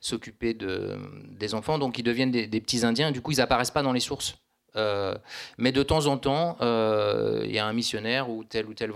[0.00, 0.98] s'occuper de,
[1.30, 4.00] des enfants, donc ils deviennent des, petits Indiens, du coup ils n'apparaissent pas dans les
[4.00, 4.36] sources.
[4.76, 5.16] Euh,
[5.58, 8.92] mais de temps en temps, euh, il y a un missionnaire ou tel ou tel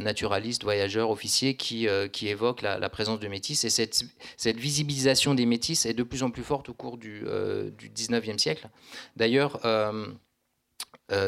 [0.00, 3.64] naturaliste, voyageur, officier qui, qui évoque la, présence de métis.
[3.64, 4.04] Et cette,
[4.36, 7.24] cette, visibilisation des métis est de plus en plus forte au cours du,
[7.78, 8.68] du 19e siècle.
[9.14, 9.60] D'ailleurs,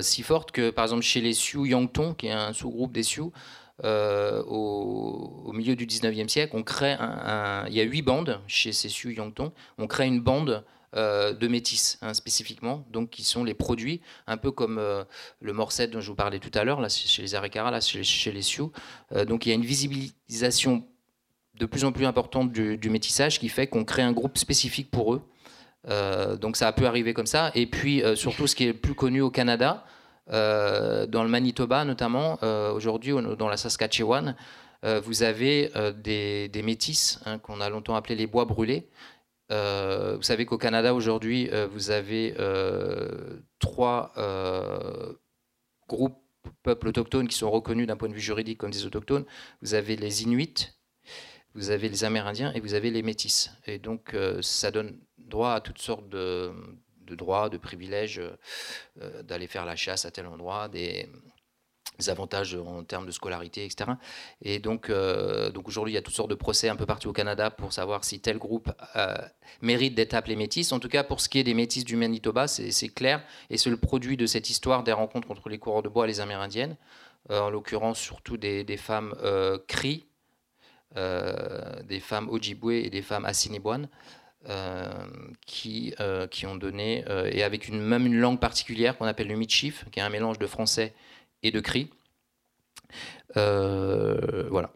[0.00, 3.32] si forte que, par exemple, chez les Sioux Yangtong, qui est un sous-groupe des Sioux,
[3.84, 8.72] euh, au, milieu du 19e siècle, on crée un, il y a huit bandes chez
[8.72, 10.64] ces Sioux Yangtong, on crée une bande
[10.96, 15.04] euh, de métis hein, spécifiquement, donc qui sont les produits, un peu comme euh,
[15.40, 18.32] le morset dont je vous parlais tout à l'heure, là chez les Arekara, là chez,
[18.32, 18.72] les Sioux.
[19.26, 20.84] donc il y a une visibilisation
[21.54, 25.14] de plus en plus importante du, métissage qui fait qu'on crée un groupe spécifique pour
[25.14, 25.22] eux.
[26.38, 27.50] donc ça a pu arriver comme ça.
[27.54, 29.84] Et puis surtout ce qui est plus connu au Canada,
[30.32, 34.36] euh, dans le Manitoba notamment, euh, aujourd'hui dans la Saskatchewan,
[34.84, 38.88] euh, vous avez des, des, métis hein, qu'on a longtemps appelés les bois brûlés.
[39.50, 42.34] vous savez qu'au Canada aujourd'hui, vous avez
[43.58, 44.12] trois
[45.88, 46.16] groupes
[46.62, 49.24] peuples autochtones qui sont reconnus d'un point de vue juridique comme des autochtones.
[49.60, 50.72] Vous avez les Inuits,
[51.54, 53.50] vous avez les Amérindiens et vous avez les Métis.
[53.66, 56.52] Et donc, ça donne droit à toutes sortes de,
[57.10, 58.30] de droits, de privilèges, euh,
[59.02, 61.08] euh, d'aller faire la chasse à tel endroit, des,
[62.08, 63.90] avantages en termes de scolarité, etc.
[64.40, 67.10] Et donc, euh, donc aujourd'hui, il y a toutes sortes de procès un peu partout
[67.10, 68.72] au Canada pour savoir si tel groupe
[69.60, 70.72] mérite d'être appelé métis.
[70.72, 73.22] En tout cas, pour ce qui est des métis du Manitoba, c'est clair.
[73.50, 76.08] Et c'est le produit de cette histoire des rencontres entre les coureurs de bois et
[76.08, 76.78] les Amérindiennes,
[77.28, 79.14] en l'occurrence surtout des, femmes
[79.68, 80.06] cri,
[80.96, 83.90] des femmes Ojibwe et des femmes Assiniboines.
[84.48, 85.06] Euh,
[85.44, 89.28] qui, euh, qui ont donné, euh, et avec une, même une langue particulière qu'on appelle
[89.28, 90.94] le Michif, qui est un mélange de français
[91.42, 91.90] et de cri.
[93.34, 94.72] voilà.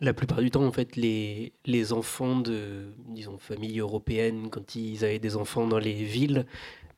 [0.00, 5.04] La plupart du temps, en fait, les, les enfants de, disons, familles européennes, quand ils
[5.04, 6.46] avaient des enfants dans les villes,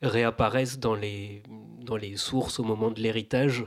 [0.03, 1.43] réapparaissent dans les,
[1.81, 3.65] dans les sources au moment de l'héritage.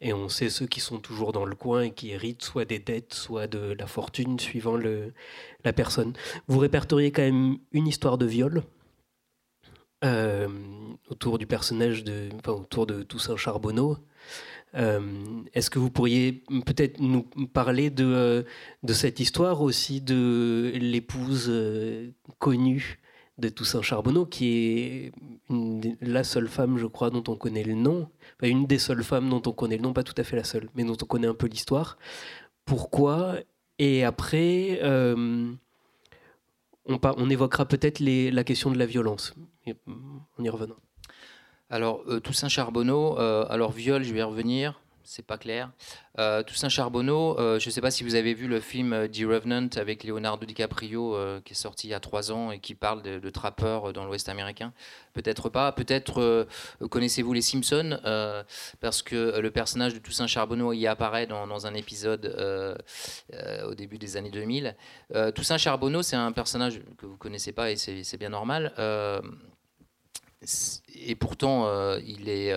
[0.00, 2.78] Et on sait ceux qui sont toujours dans le coin et qui héritent soit des
[2.78, 5.12] dettes, soit de la fortune, suivant le,
[5.64, 6.14] la personne.
[6.48, 8.62] Vous répertoriez quand même une histoire de viol
[10.02, 10.48] euh,
[11.10, 13.98] autour du personnage de, enfin, autour de Toussaint Charbonneau.
[14.72, 18.46] Est-ce que vous pourriez peut-être nous parler de,
[18.84, 21.52] de cette histoire aussi de l'épouse
[22.38, 23.00] connue
[23.40, 25.12] de Toussaint Charbonneau, qui est
[26.00, 28.08] la seule femme, je crois, dont on connaît le nom,
[28.42, 30.68] une des seules femmes dont on connaît le nom, pas tout à fait la seule,
[30.74, 31.98] mais dont on connaît un peu l'histoire.
[32.64, 33.36] Pourquoi?
[33.78, 35.52] Et après, euh,
[36.84, 39.34] on, évoquera peut-être la question de la violence,
[39.66, 40.76] en y revenant.
[41.70, 44.80] Alors, euh, Toussaint Charbonneau, euh, alors viol, je vais y revenir
[45.10, 45.72] c'est pas clair.
[46.20, 49.08] Euh, Toussaint Charbonneau, euh, je ne sais pas si vous avez vu le film euh,
[49.08, 52.76] The Revenant avec Leonardo DiCaprio qui est sorti il y a trois ans et qui
[52.76, 54.72] parle de, trappeurs dans l'Ouest américain.
[55.12, 55.72] Peut-être pas.
[55.72, 56.46] Peut-être
[56.88, 57.98] connaissez-vous les Simpsons
[58.80, 62.26] parce que le personnage de Toussaint Charbonneau y apparaît dans, un épisode
[63.64, 64.76] au début des années 2000.
[65.34, 68.72] Toussaint Charbonneau, c'est un personnage que vous connaissez pas et c'est bien normal.
[70.94, 72.54] et pourtant, il est,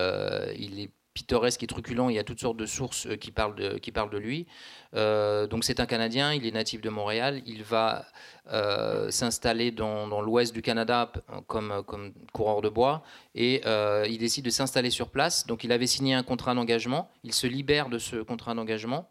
[0.58, 2.10] il est pittoresque et truculent.
[2.10, 4.48] Il y a toutes sortes de sources euh, qui parlent de, qui parlent de lui.
[4.96, 7.42] Euh, donc c'est un Canadien, il est natif de Montréal.
[7.46, 8.06] Il va
[8.52, 11.12] euh, s'installer dans, l'ouest du Canada
[11.48, 13.04] comme, comme coureur de bois
[13.36, 13.62] et
[14.08, 15.46] il décide de s'installer sur place.
[15.48, 17.10] Donc il avait signé un contrat d'engagement.
[17.24, 19.10] Il se libère de ce contrat d'engagement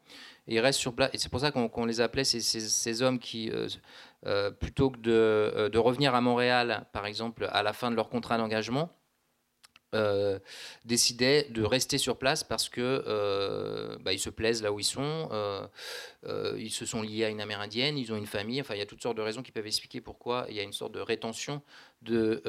[0.48, 1.10] et il reste sur place.
[1.12, 3.50] Et c'est pour ça qu'on les appelait ces, ces, hommes qui,
[4.60, 8.38] plutôt que de, de revenir à Montréal, par exemple, à la fin de leur contrat
[8.38, 8.90] d'engagement,
[9.94, 10.38] euh,
[10.86, 14.84] décidaient de rester sur place parce que euh, bah, ils se plaisent là où ils
[14.84, 15.66] sont, euh,
[16.58, 18.86] ils se sont liés à une amérindienne, ils ont une famille, enfin il y a
[18.86, 21.60] toutes sortes de raisons qui peuvent expliquer pourquoi il y a une sorte de rétention
[22.00, 22.42] de,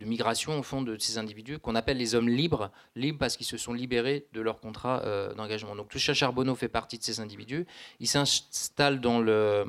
[0.00, 3.56] migration au fond de ces individus qu'on appelle les hommes libres, libres parce qu'ils se
[3.56, 5.02] sont libérés de leur contrat
[5.36, 5.74] d'engagement.
[5.74, 7.66] Donc Toucha Charbonneau fait partie de ces individus,
[7.98, 9.66] il s'installe dans le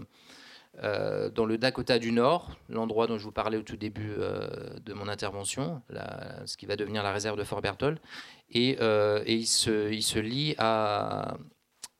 [0.83, 4.47] euh, dans le Dakota du Nord, l'endroit dont je vous parlais au tout début euh,
[4.85, 5.81] de mon intervention,
[6.45, 7.99] ce qui va devenir la réserve de Fort Berthold.
[8.51, 11.37] Et, euh, il, se, lie à,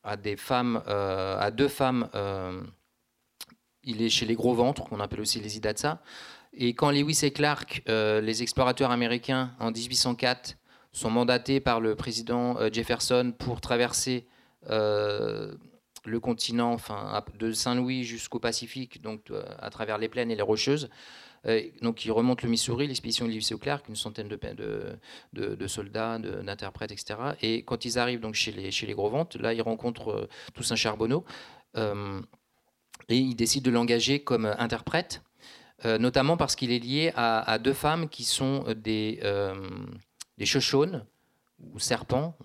[0.03, 2.09] à des femmes, à deux femmes.
[3.83, 6.01] il est chez les gros ventres, qu'on appelle aussi les Idatsa.
[6.53, 10.55] Et quand Lewis et Clark, les explorateurs américains, en 1804,
[10.91, 14.27] sont mandatés par le président Jefferson pour traverser
[16.07, 20.41] le continent, enfin, de Saint-Louis jusqu'au Pacifique, donc euh, à travers les plaines et les
[20.41, 20.89] rocheuses.
[21.45, 26.91] Euh, donc, ils remontent le Missouri, l'expédition de Lewis Clark, une centaine de, soldats, d'interprètes,
[26.91, 27.19] etc.
[27.41, 30.29] Et quand ils arrivent donc chez les, chez les Gros Ventes, là, ils rencontrent euh,
[30.53, 31.25] Toussaint Charbonneau
[33.09, 35.21] et ils décident de l'engager comme interprète,
[35.85, 39.21] notamment parce qu'il est lié à, deux femmes qui sont des,
[40.39, 41.05] des Shoshones
[41.59, 42.35] ou serpents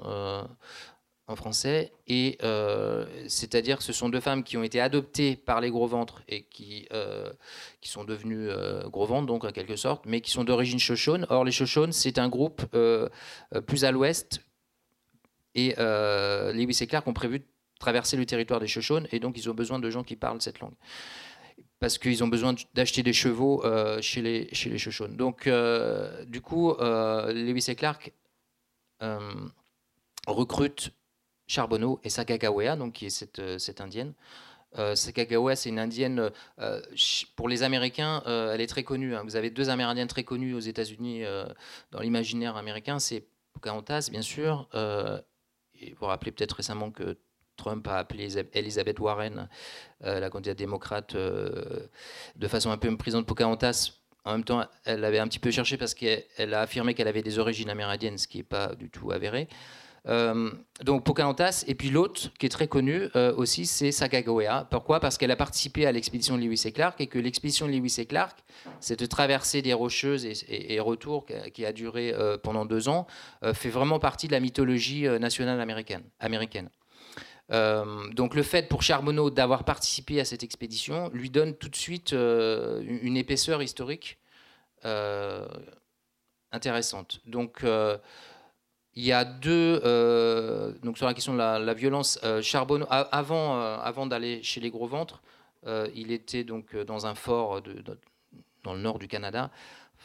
[1.36, 5.70] français, et euh, c'est-à-dire que ce sont deux femmes qui ont été adoptées par les
[5.70, 7.32] gros ventres et qui, euh,
[7.80, 11.26] qui sont devenues euh, gros ventres, donc en quelque sorte, mais qui sont d'origine Shoshone.
[11.30, 12.62] Or, les Shoshone, c'est un groupe
[13.66, 14.42] plus à l'ouest,
[15.54, 17.44] et Lewis et Clark ont prévu de
[17.78, 20.60] traverser le territoire des Shoshone, et donc ils ont besoin de gens qui parlent cette
[20.60, 20.74] langue.
[21.80, 23.64] Parce qu'ils ont besoin d'acheter des chevaux
[24.00, 24.78] chez les, chez les.
[25.08, 25.48] Donc,
[26.26, 28.12] du coup, Lewis et Clark
[30.26, 30.92] recrutent
[31.52, 34.14] Charbonneau et Sakagawea, donc qui est cette, euh, cette indienne.
[34.78, 36.80] Euh, c'est une indienne, euh,
[37.36, 39.14] pour les Américains, elle est très connue.
[39.14, 39.22] Hein.
[39.22, 41.24] Vous avez deux Amérindiennes très connues aux États-Unis
[41.90, 42.98] dans l'imaginaire américain.
[42.98, 44.66] C'est Pocahontas, bien sûr.
[44.74, 47.18] et vous vous rappelez peut-être récemment que
[47.58, 49.46] Trump a appelé Elizabeth Warren,
[50.00, 53.92] la candidate démocrate, de façon un peu méprisante Pocahontas.
[54.24, 57.22] En même temps, elle l'avait un petit peu cherché parce qu'elle a affirmé qu'elle avait
[57.22, 59.48] des origines amérindiennes, ce qui n'est pas du tout avéré.
[60.08, 60.50] Euh,
[60.82, 64.66] donc Pocahontas, et puis l'autre qui est très connu euh, aussi, c'est Sacagawea.
[64.70, 64.98] Pourquoi?
[64.98, 67.96] Parce qu'elle a participé à l'expédition de Lewis et Clark, et que l'expédition de Lewis
[67.98, 68.38] et Clark,
[68.80, 73.06] cette traversée des Rocheuses et, retour qui a duré euh, pendant deux ans,
[73.54, 76.02] fait vraiment partie de la mythologie nationale américaine.
[76.18, 76.68] américaine.
[77.50, 82.12] donc le fait pour Charbonneau d'avoir participé à cette expédition lui donne tout de suite
[82.12, 84.18] une épaisseur historique
[86.52, 87.20] intéressante.
[87.26, 87.64] Donc
[88.94, 93.56] il y a deux, euh, donc sur la question de la, violence, euh, Charbonneau, avant,
[93.56, 95.22] euh, avant d'aller chez les gros ventres,
[95.94, 97.62] il était donc dans un fort
[98.64, 99.50] dans le nord du Canada,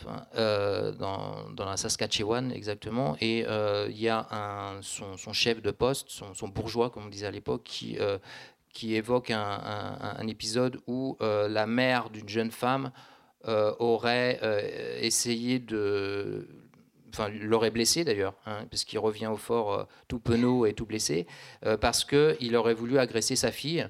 [0.06, 7.08] dans, la Saskatchewan exactement, et il y a son, chef de poste, son, bourgeois comme
[7.08, 7.98] on disait à l'époque, qui,
[8.72, 12.92] qui évoque un, épisode où la mère d'une jeune femme
[13.48, 14.40] aurait
[15.02, 16.48] essayé de
[17.18, 20.86] enfin l'aurait blessé d'ailleurs, hein, parce qu'il revient au fort euh, tout penaud et tout
[20.86, 21.26] blessé,
[21.66, 23.88] euh, parce qu'il aurait voulu agresser sa fille.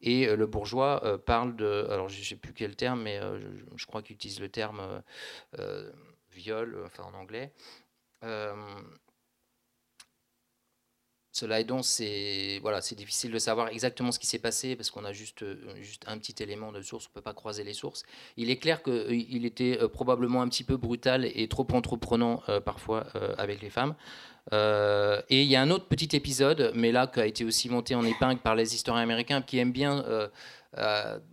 [0.00, 3.20] Et euh, le bourgeois parle de, alors je ne sais plus quel terme, mais
[3.74, 5.02] je, crois qu'il utilise le terme
[6.30, 7.52] viol, enfin en anglais.
[11.38, 15.04] Cela étant, c'est voilà, c'est difficile de savoir exactement ce qui s'est passé parce qu'on
[15.04, 15.44] a juste,
[15.80, 18.02] juste un petit élément de source, on peut pas croiser les sources.
[18.36, 23.06] Il est clair qu'il était probablement un petit peu brutal et trop entreprenant parfois
[23.38, 23.94] avec les femmes.
[24.52, 27.94] et il y a un autre petit épisode, mais là qui a été aussi monté
[27.94, 30.04] en épingle par les historiens américains qui aiment bien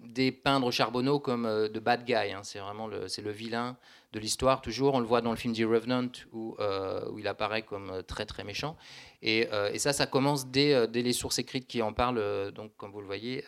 [0.03, 2.13] dépeindre Charbonneau comme de bad guy.
[2.13, 2.41] Hein.
[2.43, 3.75] C'est vraiment c'est le vilain
[4.13, 4.93] de l'histoire, toujours.
[4.93, 8.01] On le voit dans le film The Revenant, où, euh, où il apparaît comme euh,
[8.01, 8.77] très très méchant.
[9.21, 12.71] Et, euh, et ça, ça commence dès, dès, les sources écrites qui en parlent, donc
[12.77, 13.43] comme vous le voyez,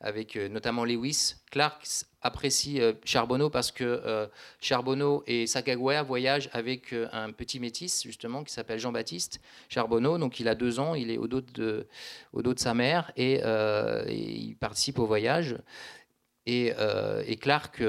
[0.00, 1.36] avec notamment Lewis.
[1.50, 1.82] Clark
[2.20, 4.28] apprécie Charbonneau parce que
[4.60, 10.18] Charbonneau et Sacagawea voyagent avec un petit métis, justement, qui s'appelle Jean-Baptiste Charbonneau.
[10.18, 11.86] Donc il a deux ans, il est au dos de,
[12.34, 13.40] au dos de sa mère et,
[14.08, 15.56] il participe au voyage.
[16.44, 16.74] Et,
[17.26, 17.80] et Clark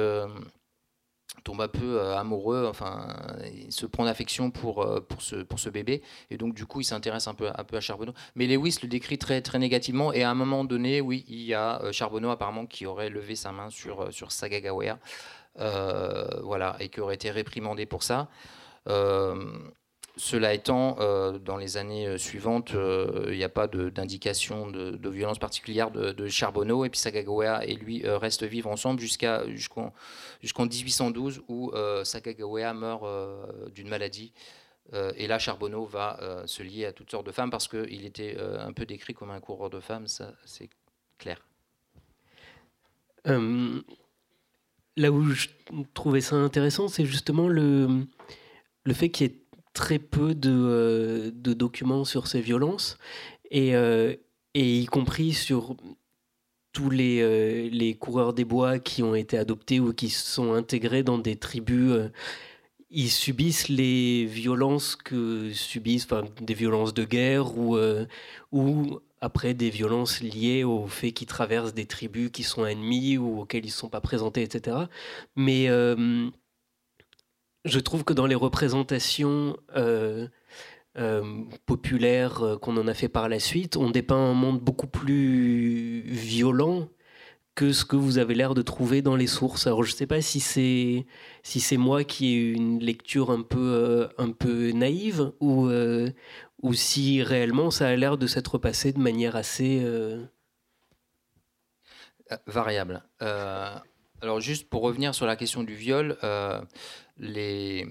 [1.50, 3.08] tombe un peu euh, amoureux, enfin,
[3.52, 6.80] il se prend d'affection pour, euh, pour, ce, pour ce bébé, et donc du coup
[6.82, 8.14] il s'intéresse un peu, un peu à Charbonneau.
[8.36, 11.56] Mais Lewis le décrit très, très négativement, et à un moment donné, oui, il y
[11.56, 15.00] a euh, Charbonneau apparemment qui aurait levé sa main sur, sur Sagagawea,
[16.44, 18.28] voilà, et qui aurait été réprimandé pour ça.
[20.20, 25.10] Cela étant, euh, dans les années euh, suivantes, euh, il n'y a pas d'indication de,
[25.10, 29.94] violence particulière de, Charbonneau et puis Sagagawea et lui restent vivre ensemble jusqu'en
[30.44, 31.72] 1812 où
[32.04, 33.06] Sagagawea meurt
[33.74, 34.34] d'une maladie.
[34.94, 38.74] et là, Charbonneau va se lier à toutes sortes de femmes parce qu'il était un
[38.74, 40.70] peu décrit comme un coureur de femmes, ça c'est
[41.18, 41.42] clair.
[43.26, 45.48] là où je
[45.94, 48.06] trouvais ça intéressant, c'est justement le,
[48.84, 49.40] le fait qu'il y ait
[49.74, 52.98] très peu de, euh, de, documents sur ces violences,
[53.52, 54.16] et, euh,
[54.54, 55.76] y compris sur
[56.74, 61.04] tous les, euh, les, coureurs des bois qui ont été adoptés ou qui sont intégrés
[61.04, 62.10] dans des tribus.
[62.92, 66.08] ils subissent les violences que subissent,
[66.42, 67.78] des violences de guerre ou,
[68.52, 73.42] ou après des violences liées au fait qu'ils traversent des tribus qui sont ennemies ou
[73.42, 74.78] auxquelles ils ne sont pas présentés, etc.
[75.36, 75.68] Mais
[77.66, 80.28] je trouve que dans les représentations euh,
[80.98, 84.88] euh, populaires euh, qu'on en a fait par la suite, on dépeint un monde beaucoup
[84.88, 86.90] plus violent
[87.56, 89.68] que ce que vous avez l'air de trouver dans les sources.
[89.68, 91.06] Alors je ne sais pas si c'est
[91.44, 95.70] si c'est moi qui ai une lecture un peu un peu naïve ou
[96.62, 99.86] ou si réellement ça a l'air de s'être passé de manière assez
[102.48, 103.04] variable.
[103.20, 106.18] alors juste pour revenir sur la question du viol,
[107.20, 107.86] les,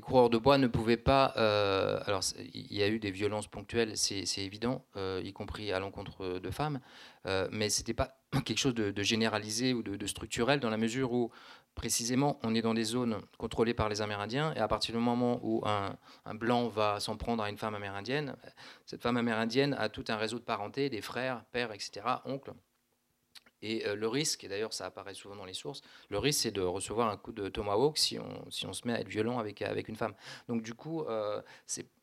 [0.00, 1.34] coureurs de bois ne pouvaient pas.
[1.36, 5.80] Euh, alors, il y a eu des violences ponctuelles, c'est évident, euh, y compris à
[5.80, 6.80] l'encontre de femmes,
[7.26, 11.12] euh, mais ce n'était pas quelque chose de, généralisé ou de, structurel, dans la mesure
[11.12, 11.30] où,
[11.74, 15.40] précisément, on est dans des zones contrôlées par les Amérindiens, et à partir du moment
[15.42, 18.36] où un, un blanc va s'en prendre à une femme amérindienne,
[18.86, 22.52] cette femme amérindienne a tout un réseau de parenté, des frères, pères, etc., oncles
[23.64, 26.50] et euh, le risque, et d'ailleurs ça apparaît souvent dans les sources, le risque c'est
[26.50, 29.38] de recevoir un coup de tomahawk si on, si on se met à être violent
[29.38, 30.14] avec, avec une femme.
[30.48, 31.40] Donc du coup, euh,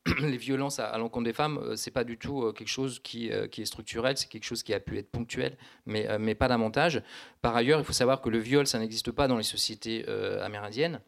[0.20, 3.62] les violences à, l'encontre des femmes, euh, c'est pas du tout quelque chose qui, qui
[3.62, 7.04] est structurel, c'est quelque chose qui a pu être ponctuel, mais, mais pas davantage.
[7.42, 10.08] Par ailleurs, il faut savoir que le viol, ça n'existe pas dans les sociétés
[10.42, 11.02] amérindiennes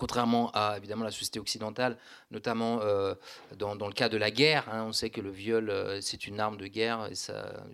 [0.00, 1.98] contrairement à évidemment la société occidentale,
[2.30, 3.14] notamment euh,
[3.56, 4.66] dans, le cas de la guerre.
[4.72, 7.64] Hein, on sait que le viol euh, c'est une arme de guerre et ça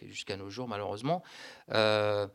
[0.00, 1.22] jusqu'à nos jours malheureusement.
[1.72, 2.26] Euh,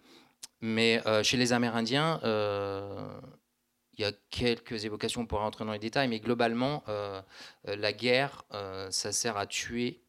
[0.61, 6.07] mais chez les Amérindiens, il y a quelques évocations, on pourrait rentrer dans les détails,
[6.07, 6.84] mais globalement,
[7.63, 8.43] la guerre,
[8.89, 10.01] ça sert à tuer,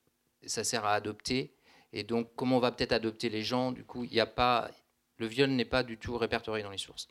[0.47, 1.53] ça sert à adopter.
[1.93, 3.73] Et donc, comment on va peut-être adopter les gens?
[3.73, 4.71] Du coup, il n'y a pas,
[5.19, 7.09] le viol n'est pas du tout répertorié dans les sources.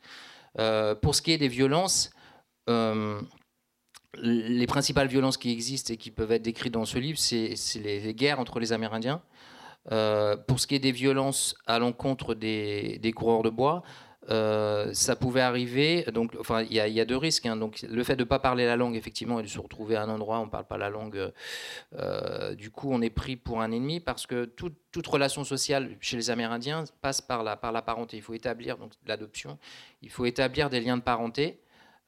[0.60, 2.12] Euh, pour ce qui est des violences,
[2.70, 3.22] euh,
[4.16, 8.14] les principales violences qui existent et qui peuvent être décrites dans ce livre, c'est les,
[8.14, 9.22] guerres entre les Amérindiens.
[9.92, 13.84] Euh, pour ce qui est des violences à l'encontre des, coureurs de bois,
[14.28, 16.04] ça pouvait arriver.
[16.14, 17.46] Donc, enfin, il y, a deux risques.
[17.46, 17.56] Hein.
[17.56, 20.04] Donc, le fait de ne pas parler la langue, effectivement, et de se retrouver à
[20.04, 21.32] un endroit où on ne parle pas la langue,
[22.58, 26.30] du coup, on est pris pour un ennemi parce que toute relation sociale chez les
[26.30, 28.18] Amérindiens passe par la, par la parenté.
[28.18, 29.58] Il faut établir donc l'adoption
[30.02, 31.62] il faut établir des liens de parenté.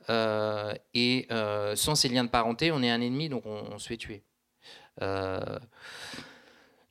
[0.10, 3.88] Euh, et euh, sans ces liens de parenté, on est un ennemi, donc on, se
[3.88, 4.24] fait tuer.
[5.02, 5.60] Euh,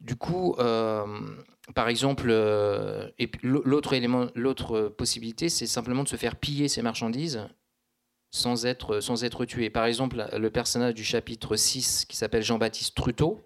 [0.01, 0.57] du coup,
[1.75, 2.29] par exemple,
[3.43, 7.49] l'autre élément, l'autre possibilité, c'est simplement de se faire piller ses marchandises
[8.31, 9.71] sans être, sans être tué.
[9.71, 13.41] Par exemple, le personnage du chapitre 6 qui s'appelle Jean-Baptiste Trudeau,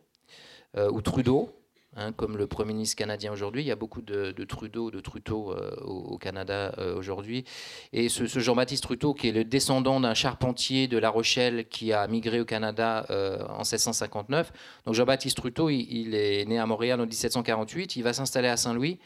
[0.77, 1.55] ou Trudeau,
[1.97, 3.63] hein, comme le Premier ministre canadien aujourd'hui.
[3.63, 7.45] Il y a beaucoup de, Trudeau, de Trudeau au, Canada aujourd'hui.
[7.93, 12.07] Et ce, Jean-Baptiste Trudeau, qui est le descendant d'un charpentier de La Rochelle qui a
[12.07, 14.53] migré au Canada en 1659.
[14.87, 17.97] Donc Jean-Baptiste Trudeau, il, est né à Montréal en 1748.
[17.97, 18.99] Il va s'installer à Saint-Louis.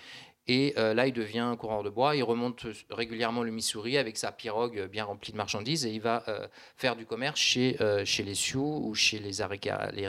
[0.49, 2.15] Et euh, là, il devient un coureur de bois.
[2.15, 6.23] Il remonte régulièrement le Missouri avec sa pirogue bien remplie de marchandises et il va
[6.29, 10.07] euh, faire du commerce chez, euh, les Sioux ou chez les Arikara, les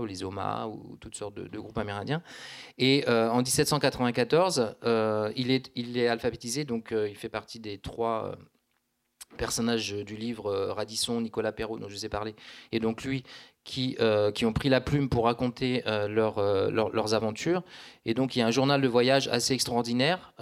[0.00, 2.22] ou les Omaha ou toutes sortes de, groupes amérindiens.
[2.78, 4.76] Et en 1794,
[5.36, 8.36] il, est, il est alphabétisé, donc il fait partie des trois
[9.36, 12.34] personnages du livre Radisson, Nicolas Perrault, dont je vous ai parlé,
[12.72, 13.24] et donc lui
[13.66, 16.06] qui, euh, qui ont pris la plume pour raconter euh,
[16.38, 17.64] euh, leurs aventures.
[18.06, 20.32] Et donc il y a un journal de voyage assez extraordinaire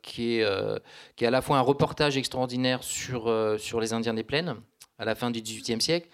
[0.00, 0.82] qui, est,
[1.14, 4.56] qui est à la fois un reportage extraordinaire sur, sur les Indiens des plaines
[4.98, 6.08] à la fin du XVIIIe siècle,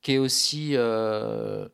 [0.00, 1.68] qui est aussi un,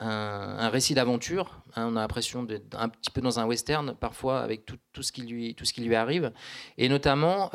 [0.00, 1.62] un, récit d'aventure.
[1.76, 1.88] Hein.
[1.92, 5.12] on a l'impression d'être un petit peu dans un western parfois avec tout, tout, ce,
[5.12, 6.32] qui lui, tout ce qui lui arrive.
[6.76, 7.50] Et notamment,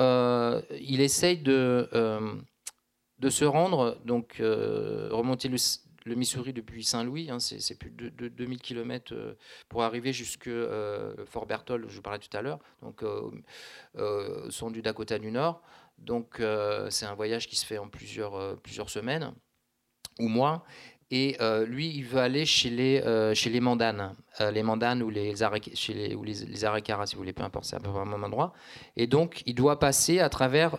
[0.80, 1.90] il essaye de
[3.20, 8.62] de se rendre, donc euh, remonter le, Missouri depuis Saint-Louis, hein, c'est plus de, 2000
[8.62, 9.36] km euh,
[9.68, 13.32] pour arriver jusque euh, Fort Berthold, je vous parlais tout à l'heure, donc au
[14.50, 15.62] son du Dakota du Nord.
[15.98, 16.42] Donc
[16.90, 19.34] c'est un voyage qui se fait en plusieurs, plusieurs semaines
[20.18, 20.64] ou mois.
[21.12, 25.01] Et euh, lui, il veut aller chez les, euh, chez les Mandanes, euh, les Mandanes
[25.01, 25.34] ou les,
[25.74, 28.05] chez les, ou les, les si vous voulez, peu importe, c'est à peu près au
[28.05, 28.53] même endroit.
[28.95, 30.78] Et donc, il doit passer à travers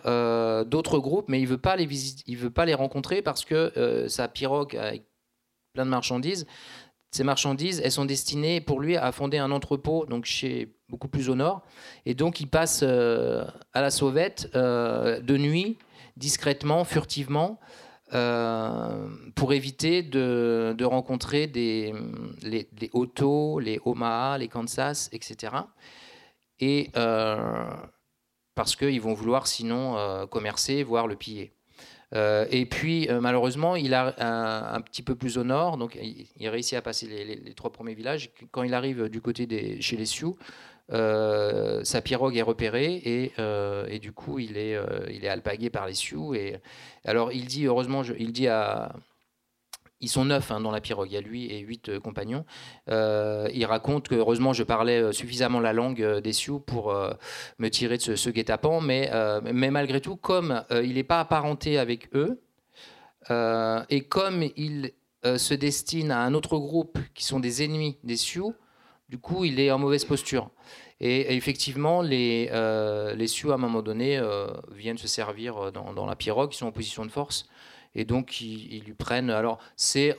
[0.65, 5.03] d'autres groupes, mais il veut veut pas les rencontrer parce que sa pirogue avec
[5.73, 6.47] plein de marchandises,
[7.11, 11.29] ces marchandises, elles sont destinées pour lui à fonder un entrepôt, donc chez beaucoup plus
[11.29, 11.61] au nord.
[12.05, 15.77] Et donc, il passe à la sauvette de nuit,
[16.15, 17.59] discrètement, furtivement.
[18.13, 21.93] Euh, pour éviter de, rencontrer des,
[22.41, 25.53] les, les Otto, les Omaha, les Kansas, etc.
[26.59, 27.69] Et euh,
[28.53, 31.53] parce qu'ils vont vouloir sinon euh, commercer, voire le piller.
[32.13, 34.13] et puis, malheureusement, il a
[34.75, 37.93] un, petit peu plus au nord, donc il, réussit à passer les, les, trois premiers
[37.93, 38.31] villages.
[38.51, 40.37] Quand il arrive du côté des, chez les Sioux,
[40.91, 45.87] sa pirogue est repérée et, euh, du coup il est, euh, il est alpagué par
[45.87, 46.33] les Sioux.
[46.33, 46.57] Et,
[47.05, 48.47] alors il dit, heureusement, il dit.
[50.03, 52.43] Ils sont neuf hein, dans la pirogue, il y a lui et huit compagnons.
[52.87, 56.91] il raconte que heureusement je parlais suffisamment la langue des Sioux pour
[57.59, 59.11] me tirer de ce, ce guet-apens, mais,
[59.53, 62.41] mais malgré tout, comme il n'est pas apparenté avec eux,
[63.29, 64.91] et comme il
[65.23, 68.55] se destine à un autre groupe qui sont des ennemis des Sioux,
[69.11, 70.49] du coup, il est en mauvaise posture.
[71.01, 76.05] Et, effectivement, les, euh, Sioux, à un moment donné, euh, viennent se servir euh, dans,
[76.05, 77.45] la pirogue, ils sont en position de force.
[77.93, 79.29] Et donc, ils, lui prennent.
[79.29, 79.59] Alors,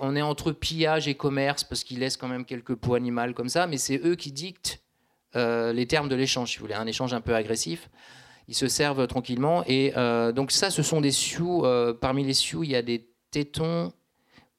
[0.00, 3.48] on est entre pillage et commerce, parce qu'ils laissent quand même quelques peaux animales comme
[3.48, 4.82] ça, mais c'est eux qui dictent
[5.34, 7.88] les termes de l'échange, si vous voulez, un échange un peu agressif.
[8.46, 9.64] Ils se servent tranquillement.
[9.66, 9.92] Et
[10.34, 11.64] donc, ça, ce sont des Sioux.
[12.02, 13.94] parmi les Sioux, il y a des tétons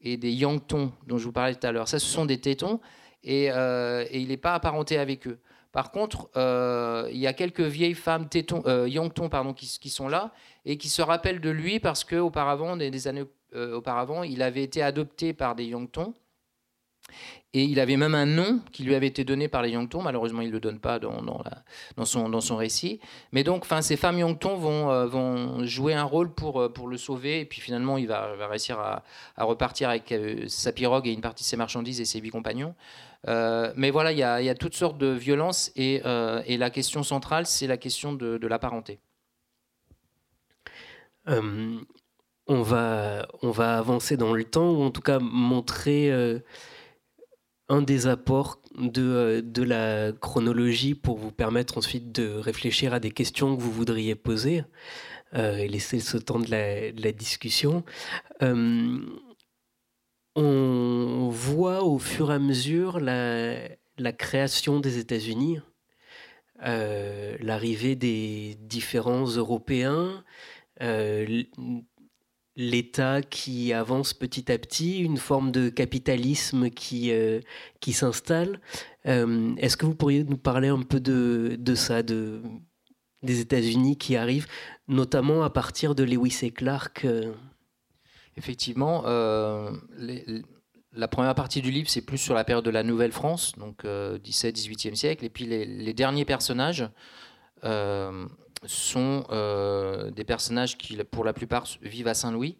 [0.02, 1.88] et des Yangtons, dont je vous parlais tout à l'heure.
[1.88, 2.80] Ça, ce sont des tétons
[3.28, 5.40] euh, et, il n'est pas apparenté avec eux.
[5.72, 8.88] Par contre, euh, il y a quelques vieilles femmes téton, euh,
[9.32, 10.32] pardon, qui, sont là
[10.66, 15.34] et qui se rappellent de lui parce qu'auparavant, des années auparavant, il avait été adopté
[15.34, 16.14] par des Yangtons
[17.56, 20.02] et il avait même un nom qui lui avait été donné par les Yangtons.
[20.02, 23.00] Malheureusement, il ne le donne pas dans, dans, son, dans son récit.
[23.32, 26.88] Mais donc, enfin, ces femmes Yangtons vont, euh, vont jouer un rôle pour, euh, pour
[26.88, 27.42] le sauver.
[27.42, 29.04] Et puis finalement, il va, va réussir à,
[29.38, 32.74] repartir avec euh, sa pirogue et une partie de ses marchandises et ses huit compagnons.
[33.28, 35.72] mais voilà, il y, a, y, a, toutes sortes de violences.
[35.76, 36.02] Et,
[36.48, 39.00] et la question centrale, c'est la question de, de la parenté.
[41.28, 41.82] on,
[42.48, 46.12] va, on va avancer dans le temps, ou en tout cas montrer
[47.74, 53.00] un des apports de, euh, de, la chronologie pour vous permettre ensuite de réfléchir à
[53.00, 54.64] des questions que vous voudriez poser
[55.34, 57.84] euh, et laisser ce temps de la, discussion.
[58.44, 59.00] Euh,
[60.36, 63.56] on voit au fur et à mesure la,
[63.98, 65.60] la création des États-Unis,
[66.60, 70.24] l'arrivée des différents Européens,
[72.56, 77.40] l'État qui avance petit à petit, une forme de capitalisme qui, euh,
[77.80, 78.60] qui s'installe.
[79.08, 82.42] Euh, est-ce que vous pourriez nous parler un peu de, de ça, de,
[83.24, 84.48] des États-Unis qui arrivent,
[84.88, 87.34] notamment à partir de Lewis et Clark euh?
[88.36, 93.86] Effectivement, la première partie du livre, c'est plus sur la période de la Nouvelle-France, donc
[93.86, 96.90] 17-18e siècle, et puis les, les derniers personnages
[98.66, 102.58] sont euh, des personnages qui, pour la plupart, vivent à Saint-Louis.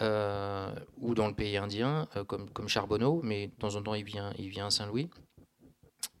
[0.00, 4.32] ou dans le pays indien, comme, comme Charbonneau, mais de temps en temps il vient,
[4.38, 5.08] il vient à Saint-Louis.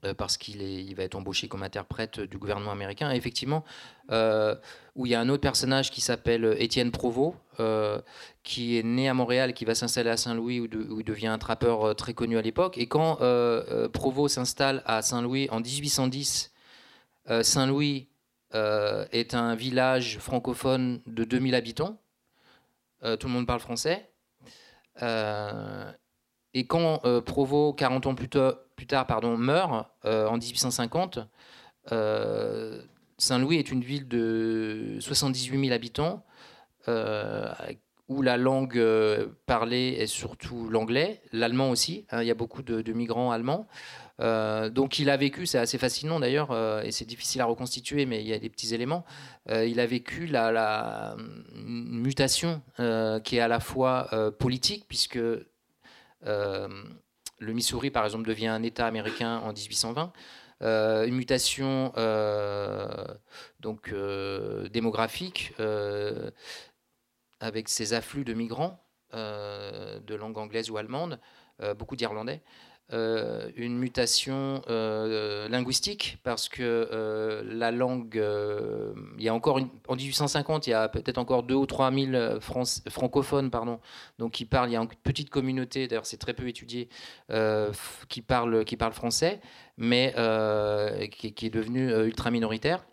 [0.04, 3.12] Euh, parce qu'il il va être embauché comme interprète du gouvernement américain.
[3.12, 3.64] Et effectivement,
[4.10, 4.54] euh,
[4.94, 8.00] où il y a un autre personnage qui s'appelle Étienne Provost, euh,
[8.42, 10.66] qui est né à Montréal, qui va s'installer à Saint-Louis, où,
[11.00, 12.78] il devient un trappeur très connu à l'époque.
[12.78, 13.18] Et quand
[13.92, 16.52] Provost s'installe à Saint-Louis en 1810,
[17.42, 18.08] Saint-Louis
[18.54, 22.00] est un village francophone de 2000 habitants.
[23.02, 24.10] tout le monde parle français.
[25.02, 28.64] et quand Provost, 40 ans plus tard,
[29.36, 31.18] meurt euh, en 1850.
[31.92, 32.82] Euh,
[33.18, 36.24] Saint-Louis est une ville de 78 000 habitants
[36.88, 37.52] euh,
[38.08, 38.82] où la langue
[39.46, 42.06] parlée est surtout l'anglais, l'allemand aussi.
[42.10, 43.66] Hein, il y a beaucoup de, migrants allemands.
[44.18, 46.54] Donc il a vécu, c'est assez fascinant d'ailleurs,
[46.84, 49.04] et c'est difficile à reconstituer, mais il y a des petits éléments.
[49.48, 51.16] il a vécu la,
[51.54, 52.62] mutation
[53.24, 54.08] qui est à la fois
[54.38, 55.18] politique, puisque
[56.24, 60.12] le Missouri, par exemple, devient un État américain en 1820.
[60.62, 62.86] Euh, une mutation euh,
[63.60, 65.52] donc, euh, démographique
[67.40, 68.80] avec ces afflux de migrants
[69.12, 71.20] de langue anglaise ou allemande,
[71.76, 72.42] beaucoup d'Irlandais.
[72.92, 78.22] Euh, une mutation euh, linguistique parce que euh, la langue,
[79.16, 79.58] il y a encore
[79.88, 83.80] en 1850, il y a peut-être encore 2 ou 3 000 francophones, pardon,
[84.18, 84.68] donc qui parlent.
[84.68, 86.90] Il y a une petite communauté, d'ailleurs c'est très peu étudié,
[88.10, 89.40] qui parle qui parle français,
[89.78, 90.12] mais
[91.10, 92.84] qui, est devenue ultra minoritaire.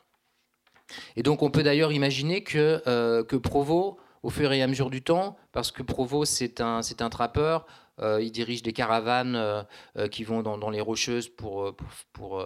[1.17, 2.81] Et donc on peut d'ailleurs imaginer que
[3.23, 7.01] que Provo au fur et à mesure du temps, parce que Provo c'est un, c'est
[7.01, 7.65] un trappeur,
[7.99, 9.63] euh, il dirige des caravanes euh,
[9.97, 11.75] euh, qui vont dans, les rocheuses pour,
[12.13, 12.45] pour,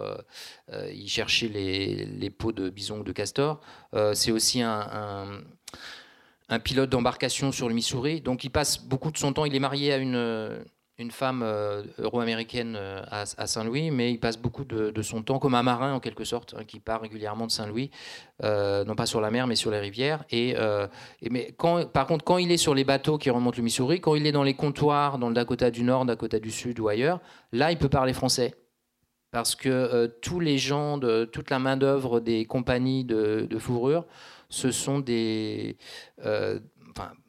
[0.92, 3.60] y chercher les, les, peaux de bison ou de castor.
[4.14, 5.42] c'est aussi un,
[6.48, 8.20] un pilote d'embarcation sur le Missouri.
[8.20, 10.64] Donc il passe beaucoup de son temps, il est marié à une,
[10.98, 15.54] une femme euh, euro-américaine euh, à, Saint-Louis, mais il passe beaucoup de, son temps comme
[15.54, 17.90] un marin en quelque sorte, hein, qui part régulièrement de Saint-Louis,
[18.42, 20.24] euh, non pas sur la mer mais sur les rivières.
[20.30, 20.54] Et,
[21.30, 21.54] mais
[21.92, 24.32] par contre, quand il est sur les bateaux qui remontent le Missouri, quand il est
[24.32, 27.20] dans les comptoirs dans le Dakota du Nord, Dakota du Sud ou ailleurs,
[27.52, 28.54] là il peut parler français.
[29.32, 34.06] Parce que tous les gens, de, toute la main-d'œuvre des compagnies de, de, fourrure,
[34.48, 35.76] ce sont des.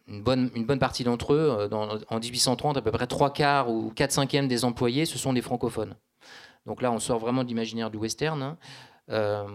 [0.08, 3.70] Une bonne, une bonne partie d'entre eux, euh, en 1830, à peu près trois quarts
[3.70, 5.96] ou quatre cinquièmes des employés, ce sont des francophones.
[6.66, 8.42] Donc là, on sort vraiment de l'imaginaire du western.
[8.42, 8.58] Hein.
[9.10, 9.46] Euh,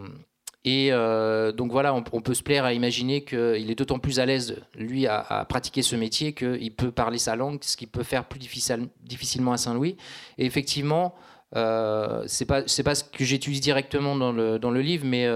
[0.65, 4.27] et euh, donc voilà, on, peut se plaire à imaginer qu'il est d'autant plus à
[4.27, 8.27] l'aise, lui, à, pratiquer ce métier qu'il peut parler sa langue, ce qui peut faire
[8.27, 9.97] plus difficilement à Saint-Louis.
[10.39, 11.15] Et effectivement,
[11.57, 15.29] euh, c'est pas pas ce que j'étudie directement dans le, dans le livre, mais,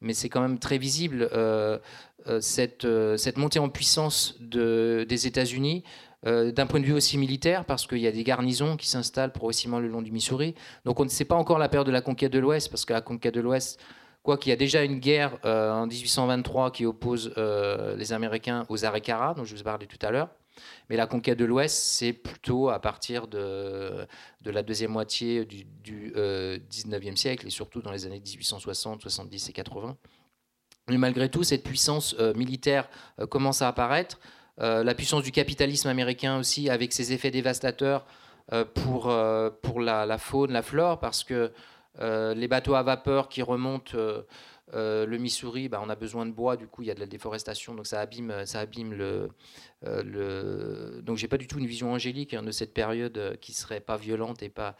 [0.00, 1.30] mais c'est quand même très visible.
[2.40, 5.84] Cette, euh, cette, montée en puissance de, des États-Unis
[6.26, 9.32] euh, d'un point de vue aussi militaire, parce qu'il y a des garnisons qui s'installent
[9.32, 10.54] progressivement le long du Missouri.
[10.84, 12.92] Donc on ne sait pas encore la période de la conquête de l'Ouest, parce que
[12.92, 13.78] la conquête de l'Ouest,
[14.22, 17.34] quoi qu'il y a déjà une guerre en 1823 qui oppose
[17.98, 20.30] les Américains aux Arecara, dont je vous ai parlé tout à l'heure.
[20.88, 24.06] Mais la conquête de l'Ouest, c'est plutôt à partir de,
[24.40, 29.50] de, la deuxième moitié du, du 19e siècle, et surtout dans les années 1860, 70
[29.50, 29.94] et 80.
[30.88, 32.88] Mais malgré tout, cette puissance euh, militaire
[33.20, 34.18] euh, commence à apparaître.
[34.60, 38.04] Euh, la puissance du capitalisme américain aussi, avec ses effets dévastateurs
[38.74, 39.10] pour,
[39.62, 41.50] pour la, faune, la flore, parce que
[41.98, 43.96] les bateaux à vapeur qui remontent
[44.72, 47.00] euh, le Missouri, bah, on a besoin de bois, du coup il y a de
[47.00, 49.28] la déforestation, donc ça abîme, ça abîme le,
[49.86, 51.02] euh, le...
[51.02, 53.80] Donc j'ai pas du tout une vision angélique hein, de cette période euh, qui serait
[53.80, 54.76] pas violente et pas.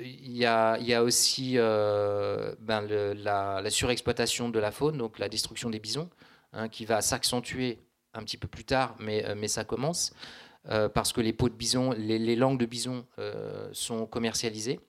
[0.00, 6.08] Il y, a, aussi ben, la, surexploitation de la faune, donc la destruction des bisons,
[6.52, 7.78] hein, qui va s'accentuer
[8.14, 10.14] un petit peu plus tard, mais, mais ça commence.
[10.64, 13.06] parce que les peaux de bison, les, les langues de bison
[13.72, 14.80] sont commercialisées.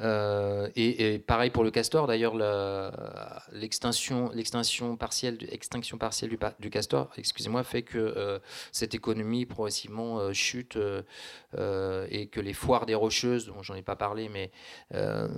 [0.00, 2.34] Euh, et, pareil pour le castor, d'ailleurs,
[3.52, 4.28] l'extinction,
[4.96, 6.30] partielle, extinction partielle
[6.60, 8.38] du, castor, excusez-moi, fait que euh,
[8.70, 10.78] cette économie progressivement euh, chute
[11.56, 14.50] et que les foires des rocheuses, dont j'en ai pas parlé, mais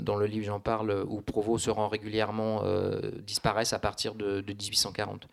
[0.03, 2.63] dans le livre j'en parle, où Provo se rend régulièrement,
[3.23, 5.29] disparaissent à partir de, 1840.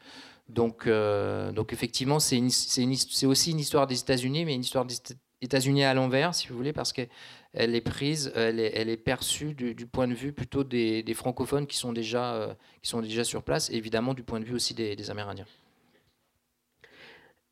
[0.50, 4.96] Donc, donc effectivement, c'est aussi une histoire des États-Unis, mais une histoire des
[5.42, 7.02] États-Unis à l'envers, si vous voulez, parce que
[7.58, 11.92] elle est prise, elle est, perçue du, point de vue plutôt des, francophones qui sont,
[11.92, 12.54] déjà, euh,
[12.84, 15.48] qui sont déjà sur place, évidemment du point de vue aussi des, Amérindiens.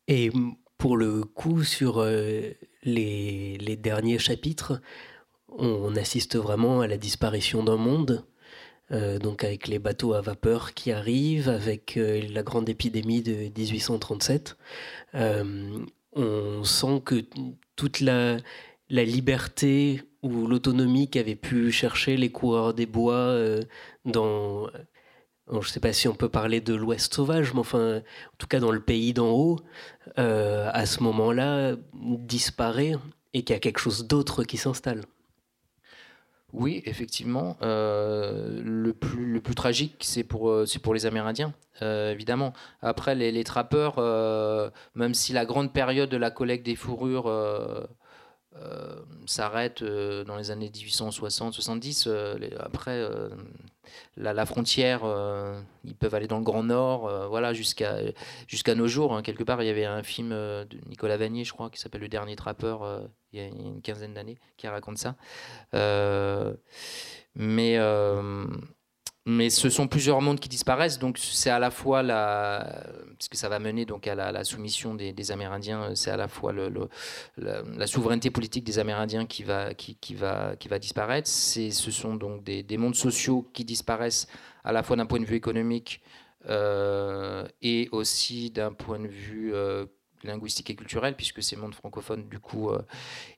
[0.06, 0.30] Et
[0.78, 2.52] pour le coup, sur euh,
[2.84, 4.80] les, les, derniers chapitres,
[5.48, 8.24] on, assiste vraiment à la disparition d'un monde.
[8.90, 14.56] donc avec les bateaux à vapeur qui arrivent, avec la grande épidémie de 1837.
[15.14, 17.24] on sent que
[17.74, 18.36] toute la,
[18.88, 23.36] la liberté ou l'autonomie qu'avaient pu chercher les coureurs des bois
[24.04, 24.68] dans
[25.50, 28.46] je ne sais pas si on peut parler de l'Ouest sauvage, mais enfin, en tout
[28.46, 29.60] cas dans le pays d'en haut,
[30.18, 32.94] euh, à ce moment-là, disparaît
[33.32, 35.02] et qu'il y a quelque chose d'autre qui s'installe.
[36.52, 37.56] Oui, effectivement.
[37.62, 42.52] Euh, le, plus, le plus tragique, c'est pour, euh, pour les Amérindiens, évidemment.
[42.80, 44.00] Après, les, les trappeurs,
[44.94, 47.30] même si la grande période de la collecte des fourrures
[49.26, 52.08] s'arrête dans les années 1860-70,
[52.58, 53.08] après
[54.16, 57.98] la, frontière, euh, ils peuvent aller dans le Grand Nord, euh, voilà, jusqu'à
[58.46, 59.14] jusqu'à nos jours.
[59.14, 59.22] Hein.
[59.22, 62.00] Quelque part, il y avait un film euh, de Nicolas Vanier, je crois, qui s'appelle
[62.00, 63.02] Le Dernier Trappeur,
[63.32, 65.16] il y a une quinzaine d'années, qui raconte ça.
[67.34, 67.78] mais
[69.26, 72.84] mais ce sont plusieurs mondes qui disparaissent, donc c'est à la fois la,
[73.18, 76.52] parce que ça va mener donc à la, soumission des, Amérindiens, c'est à la fois
[77.36, 81.28] la, souveraineté politique des Amérindiens qui va, qui, va, qui va disparaître.
[81.28, 84.28] C'est, ce sont donc des, des, mondes sociaux qui disparaissent
[84.62, 86.02] à la fois d'un point de vue économique
[86.48, 89.86] euh, et aussi d'un point de vue euh,
[90.22, 92.70] linguistique et culturel, puisque c'est monde francophone du coup.
[92.70, 92.80] Euh,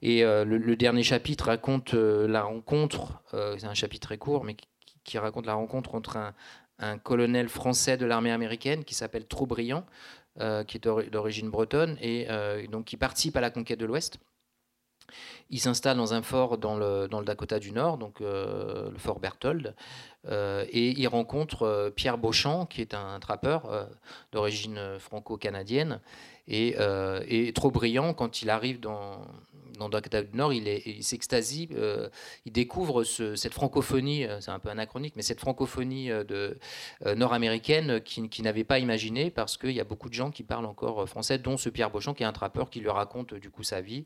[0.02, 4.56] et le, dernier chapitre raconte la rencontre, c'est un chapitre très court, mais
[5.08, 6.18] qui raconte la rencontre entre
[6.78, 9.84] un, colonel français de l'armée américaine qui s'appelle Trobriand,
[10.38, 10.80] euh, qui est
[11.10, 14.18] d'origine bretonne, et euh, donc qui participe à la conquête de l'Ouest.
[15.50, 19.74] Il s'installe dans un fort dans le, Dakota du Nord, donc euh, le fort Berthold,
[20.30, 23.88] et il rencontre Pierre Beauchamp, qui est un trappeur
[24.30, 26.00] d'origine franco-canadienne,
[26.46, 26.76] et,
[27.26, 29.22] et, quand il arrive dans,
[29.78, 32.08] dans Dakota du Nord, il s'extasie, euh,
[32.44, 36.54] il découvre cette francophonie, euh, c'est un peu anachronique, mais cette francophonie euh,
[37.16, 40.66] nord-américaine qu'il qui n'avait pas imaginé parce qu'il y a beaucoup de gens qui parlent
[40.66, 43.62] encore français, dont ce Pierre Beauchamp qui est un trappeur qui lui raconte du coup
[43.62, 44.04] sa vie.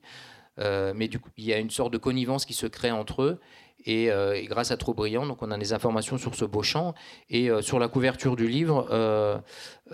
[0.59, 3.41] Mais du coup, il y a une sorte de connivence qui se crée entre eux.
[3.85, 4.11] Et,
[4.47, 6.95] grâce à Trop Brillant, donc on a des informations sur ce Beauchamp.
[7.31, 8.87] Et sur la couverture du livre,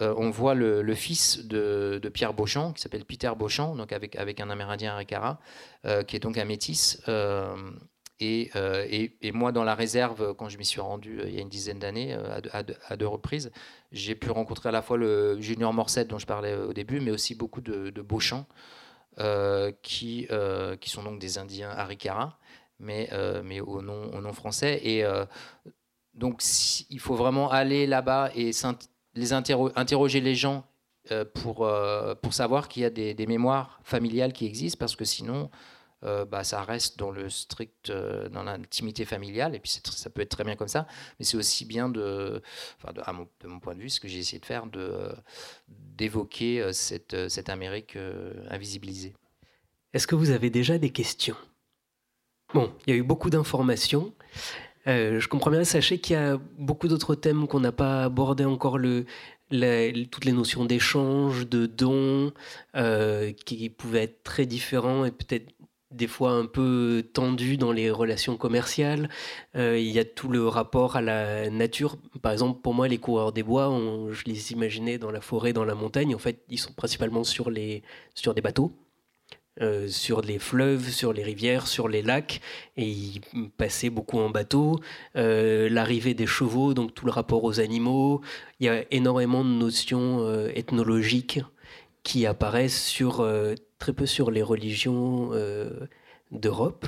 [0.01, 4.51] on voit le, fils de, Pierre Beauchamp, qui s'appelle Peter Beauchamp, donc avec, avec un
[4.51, 5.41] Amérindien Arikara,
[5.85, 7.01] euh, qui est donc un métis.
[7.09, 7.55] Euh,
[8.21, 11.49] euh, et, moi, dans la réserve, quand je m'y suis rendu il y a une
[11.49, 12.17] dizaine d'années,
[12.53, 13.53] à, deux reprises,
[13.93, 17.13] j'ai pu rencontrer à la fois le Junior Morset dont je parlais au début, mais
[17.13, 18.47] aussi beaucoup de, de Beauchamp,
[19.83, 20.29] qui,
[20.81, 22.39] qui sont donc des Indiens Arikara,
[22.79, 23.11] mais,
[23.45, 24.81] mais au, nom, au nom français.
[24.85, 25.05] Et
[26.15, 26.43] donc,
[26.91, 28.51] il faut vraiment aller là-bas et
[29.15, 30.65] les interroger les gens
[31.11, 35.07] euh, pour, euh, pour savoir qu'il y a des, mémoires familiales qui existent, parce que
[35.07, 35.49] sinon,
[36.05, 40.31] euh, bah, ça reste dans le strict, dans l'intimité familiale, et puis ça peut être
[40.31, 40.87] très bien comme ça,
[41.19, 42.43] mais c'est aussi bien de,
[42.77, 45.13] enfin de, mon, de, mon, point de vue, ce que j'ai essayé de faire, de,
[45.69, 47.97] d'évoquer cette, cette Amérique
[48.51, 49.15] invisibilisée.
[49.93, 51.37] Est-ce que vous avez déjà des questions?
[52.55, 54.15] Bon, il y a eu beaucoup d'informations.
[54.87, 58.79] je comprends bien, sachez qu'il y a beaucoup d'autres thèmes qu'on n'a pas abordés encore.
[58.79, 59.05] Le,
[59.51, 62.33] toutes les notions d'échange, de don,
[62.77, 65.53] euh, qui pouvaient être très différents et peut-être
[65.91, 69.09] des fois un peu tendus dans les relations commerciales.
[69.57, 71.97] Euh, il y a tout le rapport à la nature.
[72.21, 73.71] Par exemple, pour moi, les coureurs des bois,
[74.11, 76.15] je les imaginais dans la forêt, dans la montagne.
[76.15, 77.83] En fait, ils sont principalement sur, les,
[78.15, 78.73] sur des bateaux.
[79.61, 82.41] Euh, sur les fleuves, sur les rivières, sur les lacs,
[82.77, 83.21] et ils
[83.57, 84.79] passaient beaucoup en bateau.
[85.17, 88.21] Euh, l'arrivée des chevaux, donc tout le rapport aux animaux.
[88.61, 91.41] Il y a énormément de notions ethnologiques
[92.05, 93.21] qui apparaissent sur,
[93.79, 95.31] très peu sur les religions
[96.31, 96.87] d'Europe.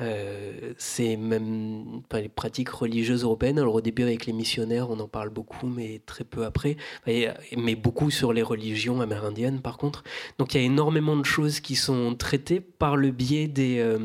[0.00, 3.58] Euh, c'est même les pratiques religieuses européennes.
[3.58, 6.76] Alors au début avec les missionnaires, on en parle beaucoup, mais très peu après.
[7.06, 10.04] Mais beaucoup sur les religions amérindiennes, par contre.
[10.38, 13.98] Donc il y a énormément de choses qui sont traitées par le biais des, euh,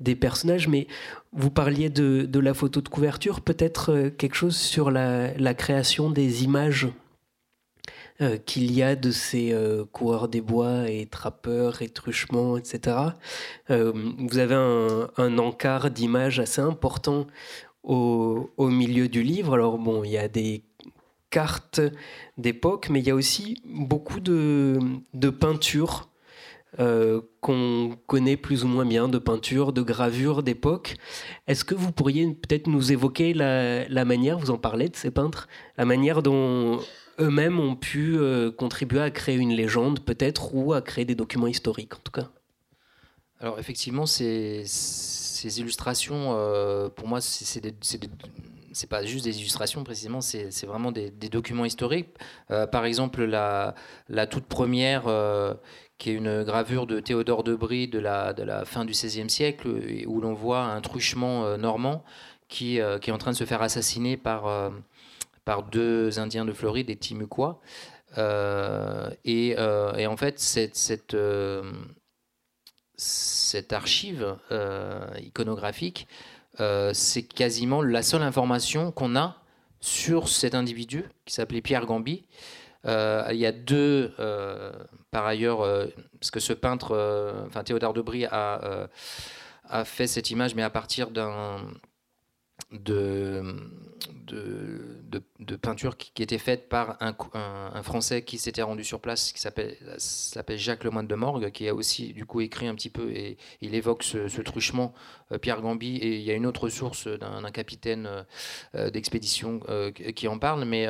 [0.00, 0.68] des personnages.
[0.68, 0.86] Mais
[1.32, 5.54] vous parliez de, de la photo de couverture, peut-être euh, quelque chose sur la, la
[5.54, 6.88] création des images
[8.22, 12.96] euh, qu'il y a de ces euh, coureurs des bois et trappeurs et truchements, etc.
[13.70, 17.26] Euh, vous avez un, encart d'images assez important
[17.82, 19.52] au, milieu du livre.
[19.52, 20.64] Alors bon, il y a des
[21.28, 21.82] cartes
[22.38, 24.78] d'époque, mais il y a aussi beaucoup de,
[25.38, 26.08] peintures
[26.78, 30.96] qu'on connaît plus ou moins bien, de peintures, de gravures d'époque.
[31.46, 35.10] Est-ce que vous pourriez peut-être nous évoquer la, la, manière, vous en parlez de ces
[35.10, 36.80] peintres, la manière dont
[37.18, 41.46] eux-mêmes ont pu euh, contribuer à créer une légende, peut-être, ou à créer des documents
[41.46, 42.28] historiques, en tout cas.
[43.40, 44.64] Alors, effectivement, ces,
[45.58, 47.60] illustrations, euh, pour moi, c'est
[48.72, 52.10] c'est pas juste des illustrations précisément, c'est vraiment des, documents historiques.
[52.48, 53.74] par exemple, la,
[54.10, 55.04] la toute première,
[55.96, 59.30] qui est une gravure de Théodore de Brie de la, de la fin du XVIe
[59.30, 59.68] siècle,
[60.06, 62.04] où l'on voit un truchement normand
[62.48, 64.70] qui, qui, est en train de se faire assassiner par,
[65.46, 67.60] par deux Indiens de Floride, des Timuquois.
[69.24, 71.16] Et, et, en fait, cette, cette
[72.96, 76.08] cette archive euh, iconographique,
[76.60, 79.36] euh, c'est quasiment la seule information qu'on a
[79.80, 82.24] sur cet individu qui s'appelait Pierre Gambi.
[82.86, 84.14] Euh, il y a deux,
[85.10, 85.58] par ailleurs,
[86.18, 88.88] parce que ce peintre, enfin Théodore de Brie a,
[89.68, 91.58] a fait cette image, mais à partir d'un
[92.72, 93.42] de,
[94.26, 99.32] de, de, peinture qui, était faite par un, un, Français qui s'était rendu sur place,
[99.32, 99.76] qui s'appelle
[100.58, 103.74] Jacques Lemoine de Morgue, qui a aussi du coup écrit un petit peu et il
[103.74, 104.94] évoque ce, truchement
[105.32, 105.96] euh, Pierre Gambi.
[105.96, 108.22] Et il y a une autre source d'un capitaine euh,
[108.74, 109.60] euh, d'expédition
[110.14, 110.88] qui en parle, mais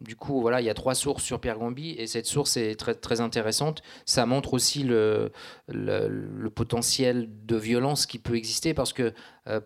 [0.00, 2.76] du coup voilà, il y a trois sources sur Pierre Gambi et cette source est
[2.76, 3.82] très, très intéressante.
[4.04, 5.32] Ça montre aussi le,
[5.68, 9.12] le, le potentiel de violence qui peut exister parce que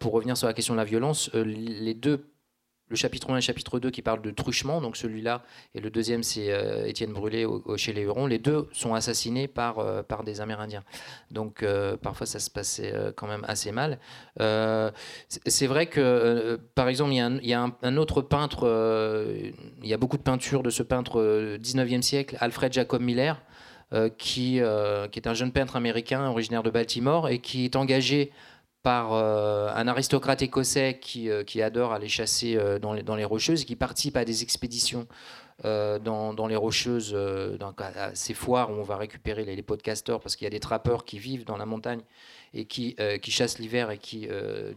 [0.00, 2.28] pour revenir sur la question de la violence, les deux
[2.88, 5.42] le chapitre 1 et chapitre 2 qui parlent de truchement, donc celui-là,
[5.74, 9.78] et le deuxième c'est euh, Étienne Brûlé chez les Hurons, les deux sont assassinés par,
[9.78, 10.84] euh, par des Amérindiens.
[11.30, 13.98] Donc euh, parfois ça se passait quand même assez mal.
[14.38, 18.66] c'est vrai que, par exemple, il y a un, autre peintre,
[19.82, 23.40] il y a beaucoup de peintures de ce peintre 19e siècle, Alfred Jacob Miller,
[24.16, 24.60] qui,
[25.12, 28.32] qui est un jeune peintre américain originaire de Baltimore et qui est engagé
[28.88, 33.64] par euh, un aristocrate écossais qui, euh, adore aller chasser euh, dans, les, rocheuses et
[33.66, 35.06] qui participe à des expéditions
[35.62, 40.46] dans, les rocheuses, à ces foires où on va récupérer les, les podcasters parce qu'il
[40.46, 42.00] y a des trappeurs qui vivent dans la montagne
[42.54, 42.96] et qui
[43.28, 44.26] chassent l'hiver et qui,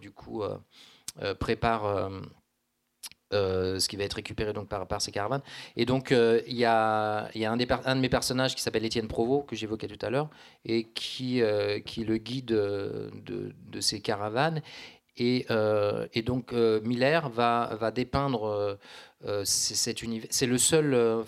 [0.01, 0.43] du coup,
[1.39, 2.09] préparent
[3.34, 5.41] euh, ce qui va être récupéré donc par, ces caravanes.
[5.77, 8.61] Et donc, euh, il y a, y a un, des, un, de mes personnages qui
[8.61, 10.29] s'appelle Étienne Provost, que j'évoquais tout à l'heure,
[10.65, 14.61] et qui, euh, qui est le guide de, de ces caravanes.
[15.17, 15.45] Et,
[16.13, 18.79] et donc, Miller va, va dépeindre
[19.43, 20.27] cet univers.
[20.32, 21.25] C'est le seul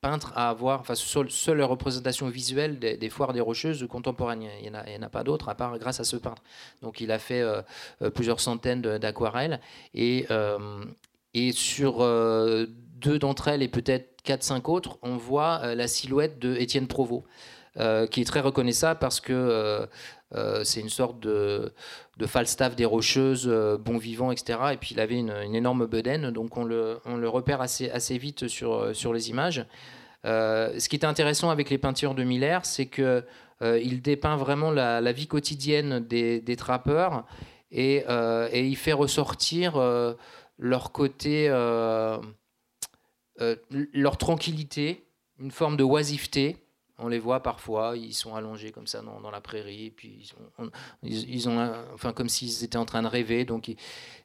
[0.00, 4.42] peintre à avoir, enfin, seule, seule représentation visuelle des, foires des Rocheuses contemporaines.
[4.42, 6.42] Il n'y en a, a, pas d'autres, à part grâce à ce peintre.
[6.82, 7.42] Donc, il a fait
[8.14, 9.60] plusieurs centaines d'aquarelles.
[9.94, 10.26] Et,
[11.34, 12.66] et sur euh,
[12.96, 16.86] deux d'entre elles et peut-être quatre, cinq autres, on voit euh, la silhouette de Étienne
[16.86, 17.24] Provost,
[17.78, 19.88] euh, qui est très reconnaissable parce que
[20.64, 21.72] c'est une sorte de,
[22.26, 23.48] Falstaff des Rocheuses,
[23.80, 24.58] bon vivant, etc.
[24.72, 29.30] Et puis il avait une, énorme bedaine, donc on le, repère assez, vite sur, les
[29.30, 29.66] images.
[30.24, 33.24] ce qui est intéressant avec les peintures de Miller, c'est que
[33.60, 37.26] il dépeint vraiment la, vie quotidienne des, trappeurs
[37.70, 38.04] et,
[38.54, 39.74] il fait ressortir
[40.62, 42.18] leur côté, euh,
[43.40, 43.56] euh,
[43.92, 45.04] leur tranquillité,
[45.40, 46.56] une forme de oisiveté.
[46.98, 50.30] On les voit parfois, ils sont allongés comme ça dans, la prairie, puis
[51.02, 53.44] ils, ont, enfin comme s'ils étaient en train de rêver.
[53.44, 53.68] Donc,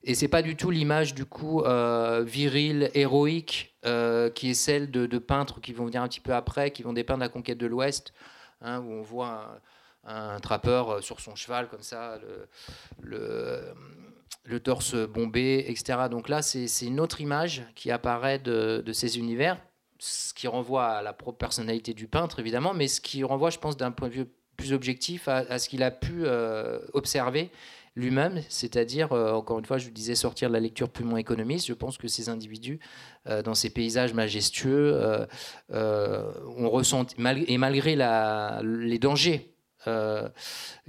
[0.03, 3.75] et c'est pas du tout l'image du coup euh, virile, héroïque,
[4.35, 7.21] qui est celle de, peintres qui vont venir un petit peu après, qui vont dépeindre
[7.21, 8.13] la conquête de l'Ouest,
[8.61, 9.59] hein, où on voit
[10.03, 12.19] un, trappeur sur son cheval comme ça,
[13.01, 13.73] le
[14.55, 15.99] torse bombé, etc.
[16.09, 19.61] Donc là, c'est une autre image qui apparaît de, ces univers,
[19.99, 23.59] ce qui renvoie à la propre personnalité du peintre, évidemment, mais ce qui renvoie, je
[23.59, 24.25] pense, d'un point de vue
[24.55, 27.51] plus objectif à, ce qu'il a pu euh, observer
[27.95, 31.67] lui-même, c'est-à-dire, euh, encore une fois, je vous disais, sortir de la lecture purement économiste.
[31.67, 32.79] Je pense que ces individus,
[33.27, 34.97] euh, dans ces paysages majestueux,
[35.69, 37.05] on ressent,
[37.47, 37.95] et malgré
[38.63, 39.56] les dangers
[39.87, 40.29] euh,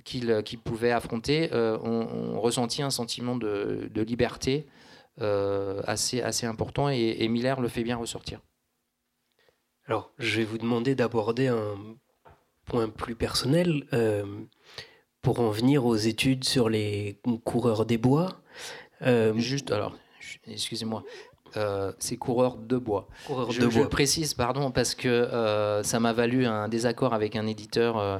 [0.04, 4.66] qu'il pouvait affronter, euh, on, ressentit un sentiment de, liberté
[5.20, 8.40] euh, assez, assez important et, Miller le fait bien ressortir.
[9.86, 11.76] Alors, je vais vous demander d'aborder un
[12.64, 13.86] point plus personnel
[15.22, 18.40] pour en venir aux études sur les coureurs des bois.
[19.36, 19.96] Juste, alors,
[20.46, 21.04] excusez-moi,
[21.56, 23.08] euh, c'est coureur de bois.
[23.50, 28.18] je, précise, pardon, parce que euh, ça m'a valu un désaccord avec un éditeur euh,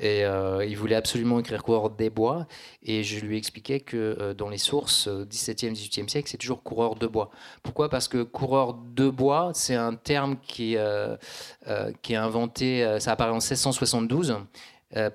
[0.00, 0.24] et
[0.68, 2.46] il voulait absolument écrire coureur des bois
[2.82, 7.06] et je lui expliquais que dans les sources 17e, 18e siècle, c'est toujours coureur de
[7.06, 7.30] bois.
[7.62, 7.90] Pourquoi?
[7.90, 10.76] Parce que coureur de bois, c'est un terme qui,
[12.02, 14.34] qui est inventé, ça apparaît en 1672 euh,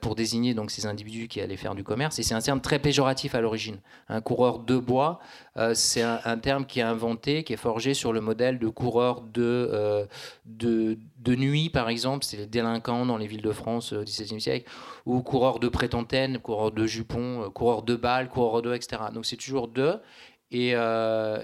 [0.01, 2.17] pour désigner donc ces individus qui allaient faire du commerce.
[2.19, 3.79] Et c'est un terme très péjoratif à l'origine.
[4.09, 5.19] Un coureur de bois,
[5.57, 9.21] euh, c'est un, terme qui est inventé, qui est forgé sur le modèle de coureur
[9.21, 10.05] de, euh,
[10.45, 12.25] de, de, nuit, par exemple.
[12.25, 14.69] C'est les délinquants dans les villes de France au XVIIe siècle.
[15.05, 19.03] Ou coureur de prétentaine, coureur de jupon, coureur de balles, coureur de, etc.
[19.13, 19.99] Donc c'est toujours de.
[20.49, 20.75] Et,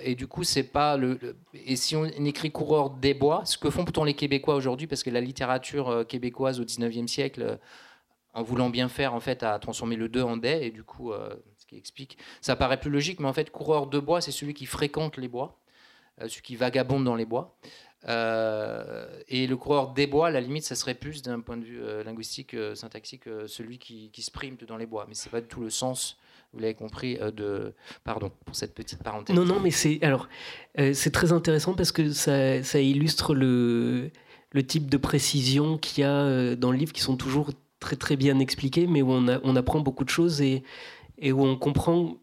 [0.04, 1.20] et, du coup, c'est pas le,
[1.66, 5.04] Et si on écrit coureur des bois, ce que font pourtant les Québécois aujourd'hui, parce
[5.04, 7.60] que la littérature québécoise au 19e siècle,
[8.34, 11.12] en voulant bien faire, en fait, a transformé le 2 en des, et du coup,
[11.58, 12.18] ce qui explique.
[12.42, 15.28] Ça paraît plus logique, mais en fait, coureur de bois, c'est celui qui fréquente les
[15.28, 15.60] bois,
[16.20, 17.56] celui qui vagabonde dans les bois.
[18.08, 21.64] Euh, et le coureur des bois, à la limite, ça serait plus d'un point de
[21.64, 25.06] vue euh, linguistique, euh, syntaxique, celui qui, qui sprinte dans les bois.
[25.08, 26.18] Mais c'est pas du tout le sens,
[26.54, 27.74] vous l'avez compris, de.
[28.04, 29.36] Pardon pour cette petite parenthèse.
[29.36, 30.28] Non, non, mais c'est alors
[30.76, 34.12] c'est très intéressant parce que ça, ça illustre le,
[34.52, 37.52] le type de précision qu'il y a dans le livre qui sont toujours
[37.84, 40.64] très très bien expliquées, mais où on, apprend beaucoup de choses et,
[41.22, 42.18] où on comprend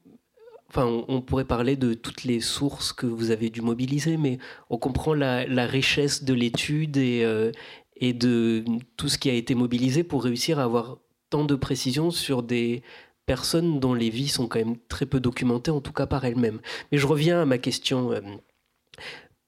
[0.72, 4.38] Enfin, on pourrait parler de toutes les sources que vous avez dû mobiliser, mais
[4.68, 7.50] on comprend la, richesse de l'étude et, euh,
[7.96, 8.64] et de
[8.96, 12.84] tout ce qui a été mobilisé pour réussir à avoir tant de précision sur des
[13.26, 16.60] personnes dont les vies sont quand même très peu documentées, en tout cas par elles-mêmes.
[16.92, 18.12] Mais je reviens à ma question.
[18.12, 18.20] Euh,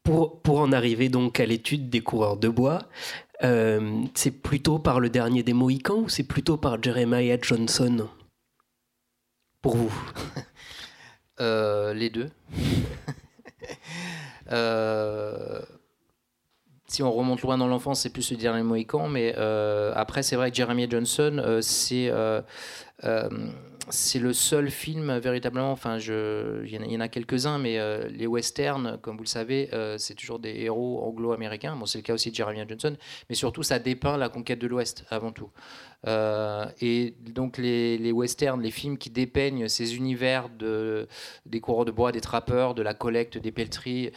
[0.03, 2.81] pour, pour en arriver donc à l'étude des coureurs de bois,
[3.45, 8.09] euh, c'est plutôt par le dernier des Mohicans ou c'est plutôt par Jeremiah Johnson
[9.61, 9.93] Pour vous?
[11.41, 12.31] Euh, les deux.
[14.51, 15.63] Euh,
[16.87, 19.35] si on remonte loin dans l'enfance, c'est plus le dernier Mohican, mais
[19.95, 22.13] après, c'est vrai que Jeremy Johnson, c'est
[23.89, 28.99] c'est le seul film véritablement, enfin, il y en a, quelques-uns, mais euh, les westerns,
[29.03, 31.75] comme vous le savez, euh, c'est toujours des héros anglo-américains.
[31.77, 32.97] Bon, c'est le cas aussi de Jeremy Johnson,
[33.29, 35.51] mais surtout, ça dépeint la conquête de l'Ouest avant tout.
[36.07, 41.09] Euh, et donc, les, westerns, les films qui dépeignent ces univers de,
[41.47, 44.11] des coureurs de bois, des trappeurs, de la collecte des pelleteries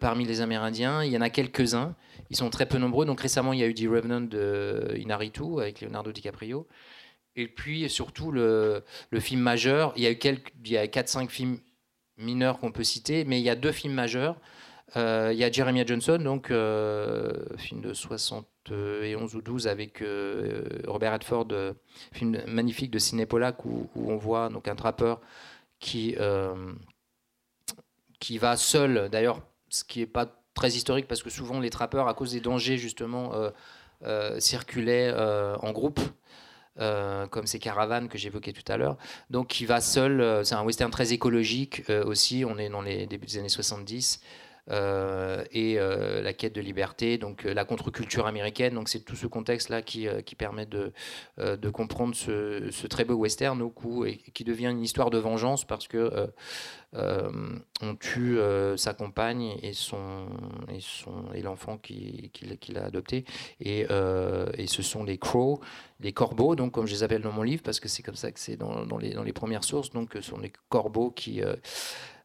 [0.00, 1.94] parmi les Amérindiens, il y en a quelques-uns.
[2.30, 3.06] Ils sont très peu nombreux.
[3.06, 6.66] Donc, récemment, il y a eu The Revenant de Inaritu avec Leonardo DiCaprio.
[7.36, 8.82] Et puis surtout le,
[9.20, 11.58] film majeur, il y a eu quelques, il y a 4-5 films
[12.16, 14.36] mineurs qu'on peut citer, mais il y a deux films majeurs.
[14.96, 20.64] Euh, il y a Jeremiah Johnson, donc euh, film de 71 ou 12 avec euh,
[20.86, 21.48] Robert Redford,
[22.12, 25.20] film magnifique de Ciné Pollack où, où, on voit donc un trappeur
[25.78, 26.16] qui
[28.18, 29.10] qui va seul.
[29.10, 32.40] D'ailleurs, ce qui n'est pas très historique parce que souvent les trappeurs, à cause des
[32.40, 33.32] dangers justement,
[34.38, 36.00] circulaient en groupe.
[36.78, 38.98] Euh, comme ces caravanes que j'évoquais tout à l'heure.
[39.30, 40.20] Donc, il va seul.
[40.20, 42.44] Euh, c'est un western très écologique euh, aussi.
[42.46, 44.20] On est dans les débuts des années 70.
[44.68, 48.74] Euh, et la quête de liberté, donc la contre-culture américaine.
[48.74, 50.92] Donc c'est tout ce contexte-là qui, qui, permet de,
[51.70, 55.64] comprendre ce, ce, très beau western au coup, et qui devient une histoire de vengeance
[55.64, 56.28] parce que
[56.96, 58.38] on tue
[58.76, 60.26] sa compagne et son
[60.68, 63.24] et son et l'enfant qui, qui, l'a adopté
[63.60, 63.86] et,
[64.58, 65.60] et, ce sont les crows,
[66.00, 68.32] les corbeaux, donc comme je les appelle dans mon livre parce que c'est comme ça
[68.32, 69.90] que c'est dans, dans, les, dans les premières sources.
[69.90, 71.42] Donc ce sont les corbeaux qui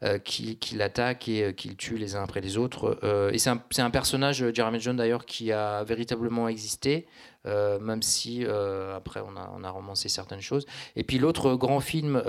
[0.03, 2.97] euh, qui, qui l'attaquent et euh, qui le tuent les uns après les autres.
[3.03, 7.05] Euh, et c'est un, personnage, Jeremy John d'ailleurs, qui a véritablement existé,
[7.45, 10.65] même si après on a, on romancé certaines choses.
[10.95, 12.21] Et puis l'autre grand film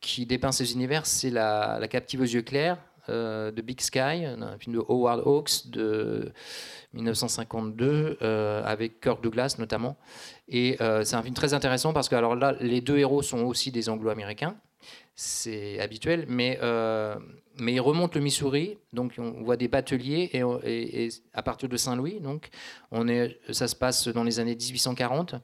[0.00, 2.78] qui dépeint ces univers, c'est la, la captive aux yeux clairs.
[3.08, 6.32] de Big Sky, un film de Howard Hawks de
[6.92, 8.18] 1952
[8.64, 9.96] avec Kirk Douglas notamment.
[10.48, 13.72] Et c'est un film très intéressant parce que alors là, les deux héros sont aussi
[13.72, 14.56] des Anglo-Américains
[15.14, 17.16] c'est habituel, mais, euh,
[17.58, 22.20] mais il remonte le Missouri, donc on voit des bateliers, et, à partir de Saint-Louis,
[22.20, 22.48] donc
[23.52, 25.36] ça se passe dans les années 1840,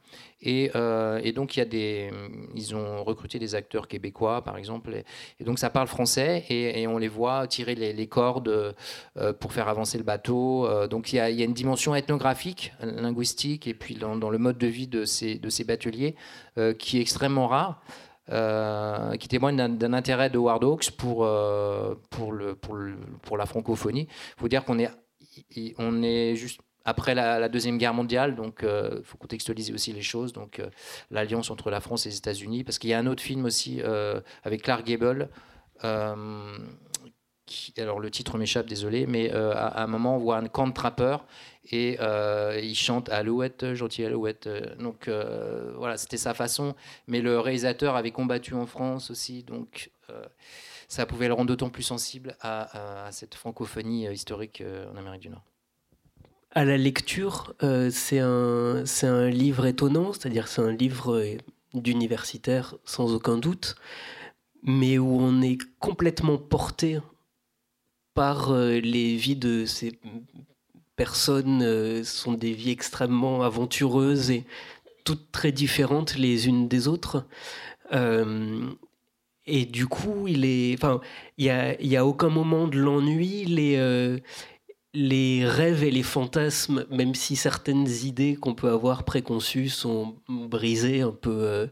[0.47, 2.11] euh, et, donc il y a des,
[2.55, 5.03] ils ont recruté des acteurs québécois, par exemple,
[5.39, 8.75] et, donc ça parle français, et, on les voit tirer les, cordes
[9.17, 13.75] euh, pour faire avancer le bateau, donc il y, a, une dimension ethnographique, linguistique, et
[13.75, 16.17] puis dans, le mode de vie de ces, de ces bateliers,
[16.79, 17.81] qui est extrêmement rare.
[18.33, 23.37] Euh, qui témoigne d'un intérêt de Ward Hawks pour, euh, pour, le, pour, le, pour,
[23.37, 24.07] la francophonie.
[24.37, 24.89] Il faut dire qu'on est,
[25.79, 30.03] on est juste après la, Deuxième Guerre mondiale, donc il euh, faut contextualiser aussi les
[30.03, 30.33] choses.
[30.33, 30.63] Donc
[31.11, 33.83] l'alliance entre la France et les États-Unis, parce qu'il y a un autre film aussi
[34.45, 35.29] avec Clark Gable.
[37.79, 41.25] Alors le titre m'échappe, désolé, mais à, un moment on voit un camp de trappeurs
[41.73, 44.49] et euh, il chante Alouette, gentil Alouette.
[44.79, 46.75] Donc euh, voilà, c'était sa façon.
[47.07, 50.25] Mais le réalisateur avait combattu en France aussi, donc euh,
[50.89, 54.63] ça pouvait le rendre d'autant plus sensible à, cette francophonie historique
[54.93, 55.45] en Amérique du Nord.
[56.53, 57.55] À la lecture,
[57.91, 61.23] c'est un, un livre étonnant, c'est-à-dire c'est un livre
[61.75, 63.77] d'universitaire sans aucun doute,
[64.65, 66.99] mais où on est complètement porté
[68.21, 69.99] par les vies de ces
[70.95, 74.45] personnes euh, sont des vies extrêmement aventureuses et
[75.05, 77.25] toutes très différentes les unes des autres.
[77.95, 78.69] Euh,
[79.47, 81.01] et du coup, il est, enfin,
[81.39, 81.49] il y
[81.97, 83.47] a, a aucun moment de l'ennui.
[83.47, 84.19] Les, euh,
[84.93, 91.01] les rêves et les fantasmes, même si certaines idées qu'on peut avoir préconçues sont brisées
[91.01, 91.67] un peu, euh,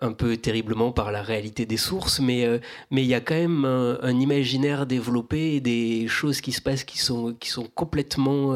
[0.00, 2.58] un peu terriblement par la réalité des sources, mais euh,
[2.90, 6.98] mais il y a quand même un, imaginaire développé des choses qui se passent qui
[6.98, 8.54] sont, qui sont complètement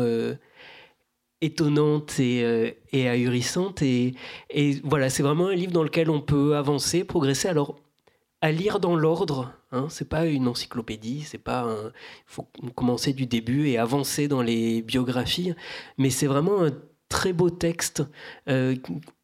[1.41, 3.83] étonnantes et, et ahurissantes.
[3.83, 4.15] Et,
[4.51, 7.49] et voilà, c'est vraiment un livre dans lequel on peut avancer, progresser.
[7.49, 7.77] Alors,
[8.41, 9.53] à lire dans l'ordre.
[9.73, 11.69] Hein, c'est pas une encyclopédie, c'est pas.
[11.85, 11.93] Il
[12.27, 15.55] faut commencer du début et avancer dans les biographies,
[15.99, 16.73] mais c'est vraiment un
[17.11, 18.03] très beau texte.
[18.49, 18.77] Euh,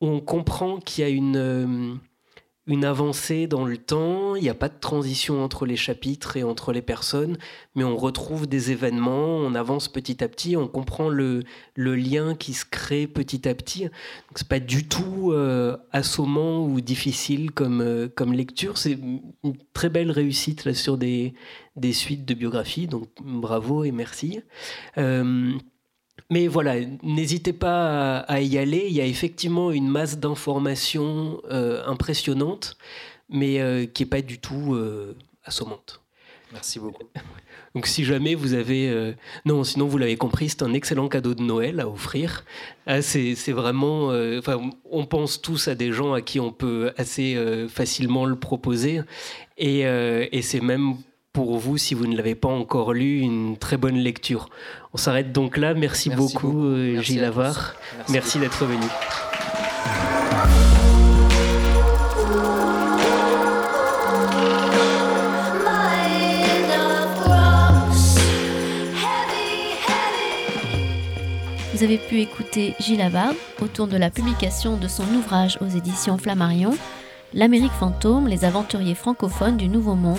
[0.02, 1.94] on comprend qu'il y a une euh,
[2.68, 6.42] une avancée dans le temps, il n'y a pas de transition entre les chapitres et
[6.42, 7.38] entre les personnes,
[7.76, 11.44] mais on retrouve des événements, on avance petit à petit, on comprend le,
[11.76, 13.86] le lien qui se crée petit à petit.
[14.34, 18.98] Ce n'est pas du tout euh, assommant ou difficile comme, comme lecture, c'est
[19.44, 21.34] une très belle réussite là, sur des,
[21.76, 24.40] des suites de biographies, donc bravo et merci.
[26.18, 28.86] Euh, mais voilà, n'hésitez pas à, y aller.
[28.88, 32.76] Il y a effectivement une masse d'informations euh, impressionnante,
[33.28, 36.00] mais euh, qui n'est pas du tout euh, assommante.
[36.52, 37.04] Merci beaucoup.
[37.74, 39.14] Donc si jamais vous avez...
[39.44, 42.46] Non, sinon vous l'avez compris, c'est un excellent cadeau de Noël à offrir.
[42.86, 44.06] Ah, c'est vraiment...
[44.38, 47.36] Enfin, on pense tous à des gens à qui on peut assez
[47.68, 49.02] facilement le proposer.
[49.58, 50.96] Et, et c'est même
[51.36, 54.48] pour vous, si vous ne l'avez pas encore lu, une très bonne lecture.
[54.94, 55.74] On s'arrête donc là.
[55.74, 57.74] Merci, beaucoup, euh, Gilles Avar.
[58.08, 58.86] Merci, d'être venu.
[71.74, 76.16] Vous avez pu écouter Gilles Avard autour de la publication de son ouvrage aux éditions
[76.16, 76.72] Flammarion,
[77.34, 80.16] L'Amérique fantôme, les aventuriers francophones du Nouveau Monde,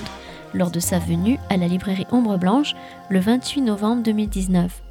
[0.54, 2.76] lors de sa venue à la librairie Ombre Blanche
[3.10, 4.84] le 28 novembre 2019.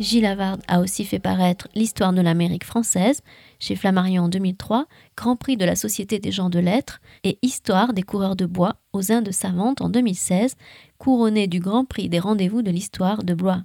[0.00, 3.20] Gilles Havard a aussi fait paraître L'histoire de l'Amérique française
[3.58, 7.92] chez Flammarion en 2003, Grand Prix de la Société des gens de lettres et Histoire
[7.92, 10.56] des coureurs de bois aux Indes savantes en 2016,
[10.96, 13.62] couronné du Grand Prix des rendez-vous de l'histoire de Blois.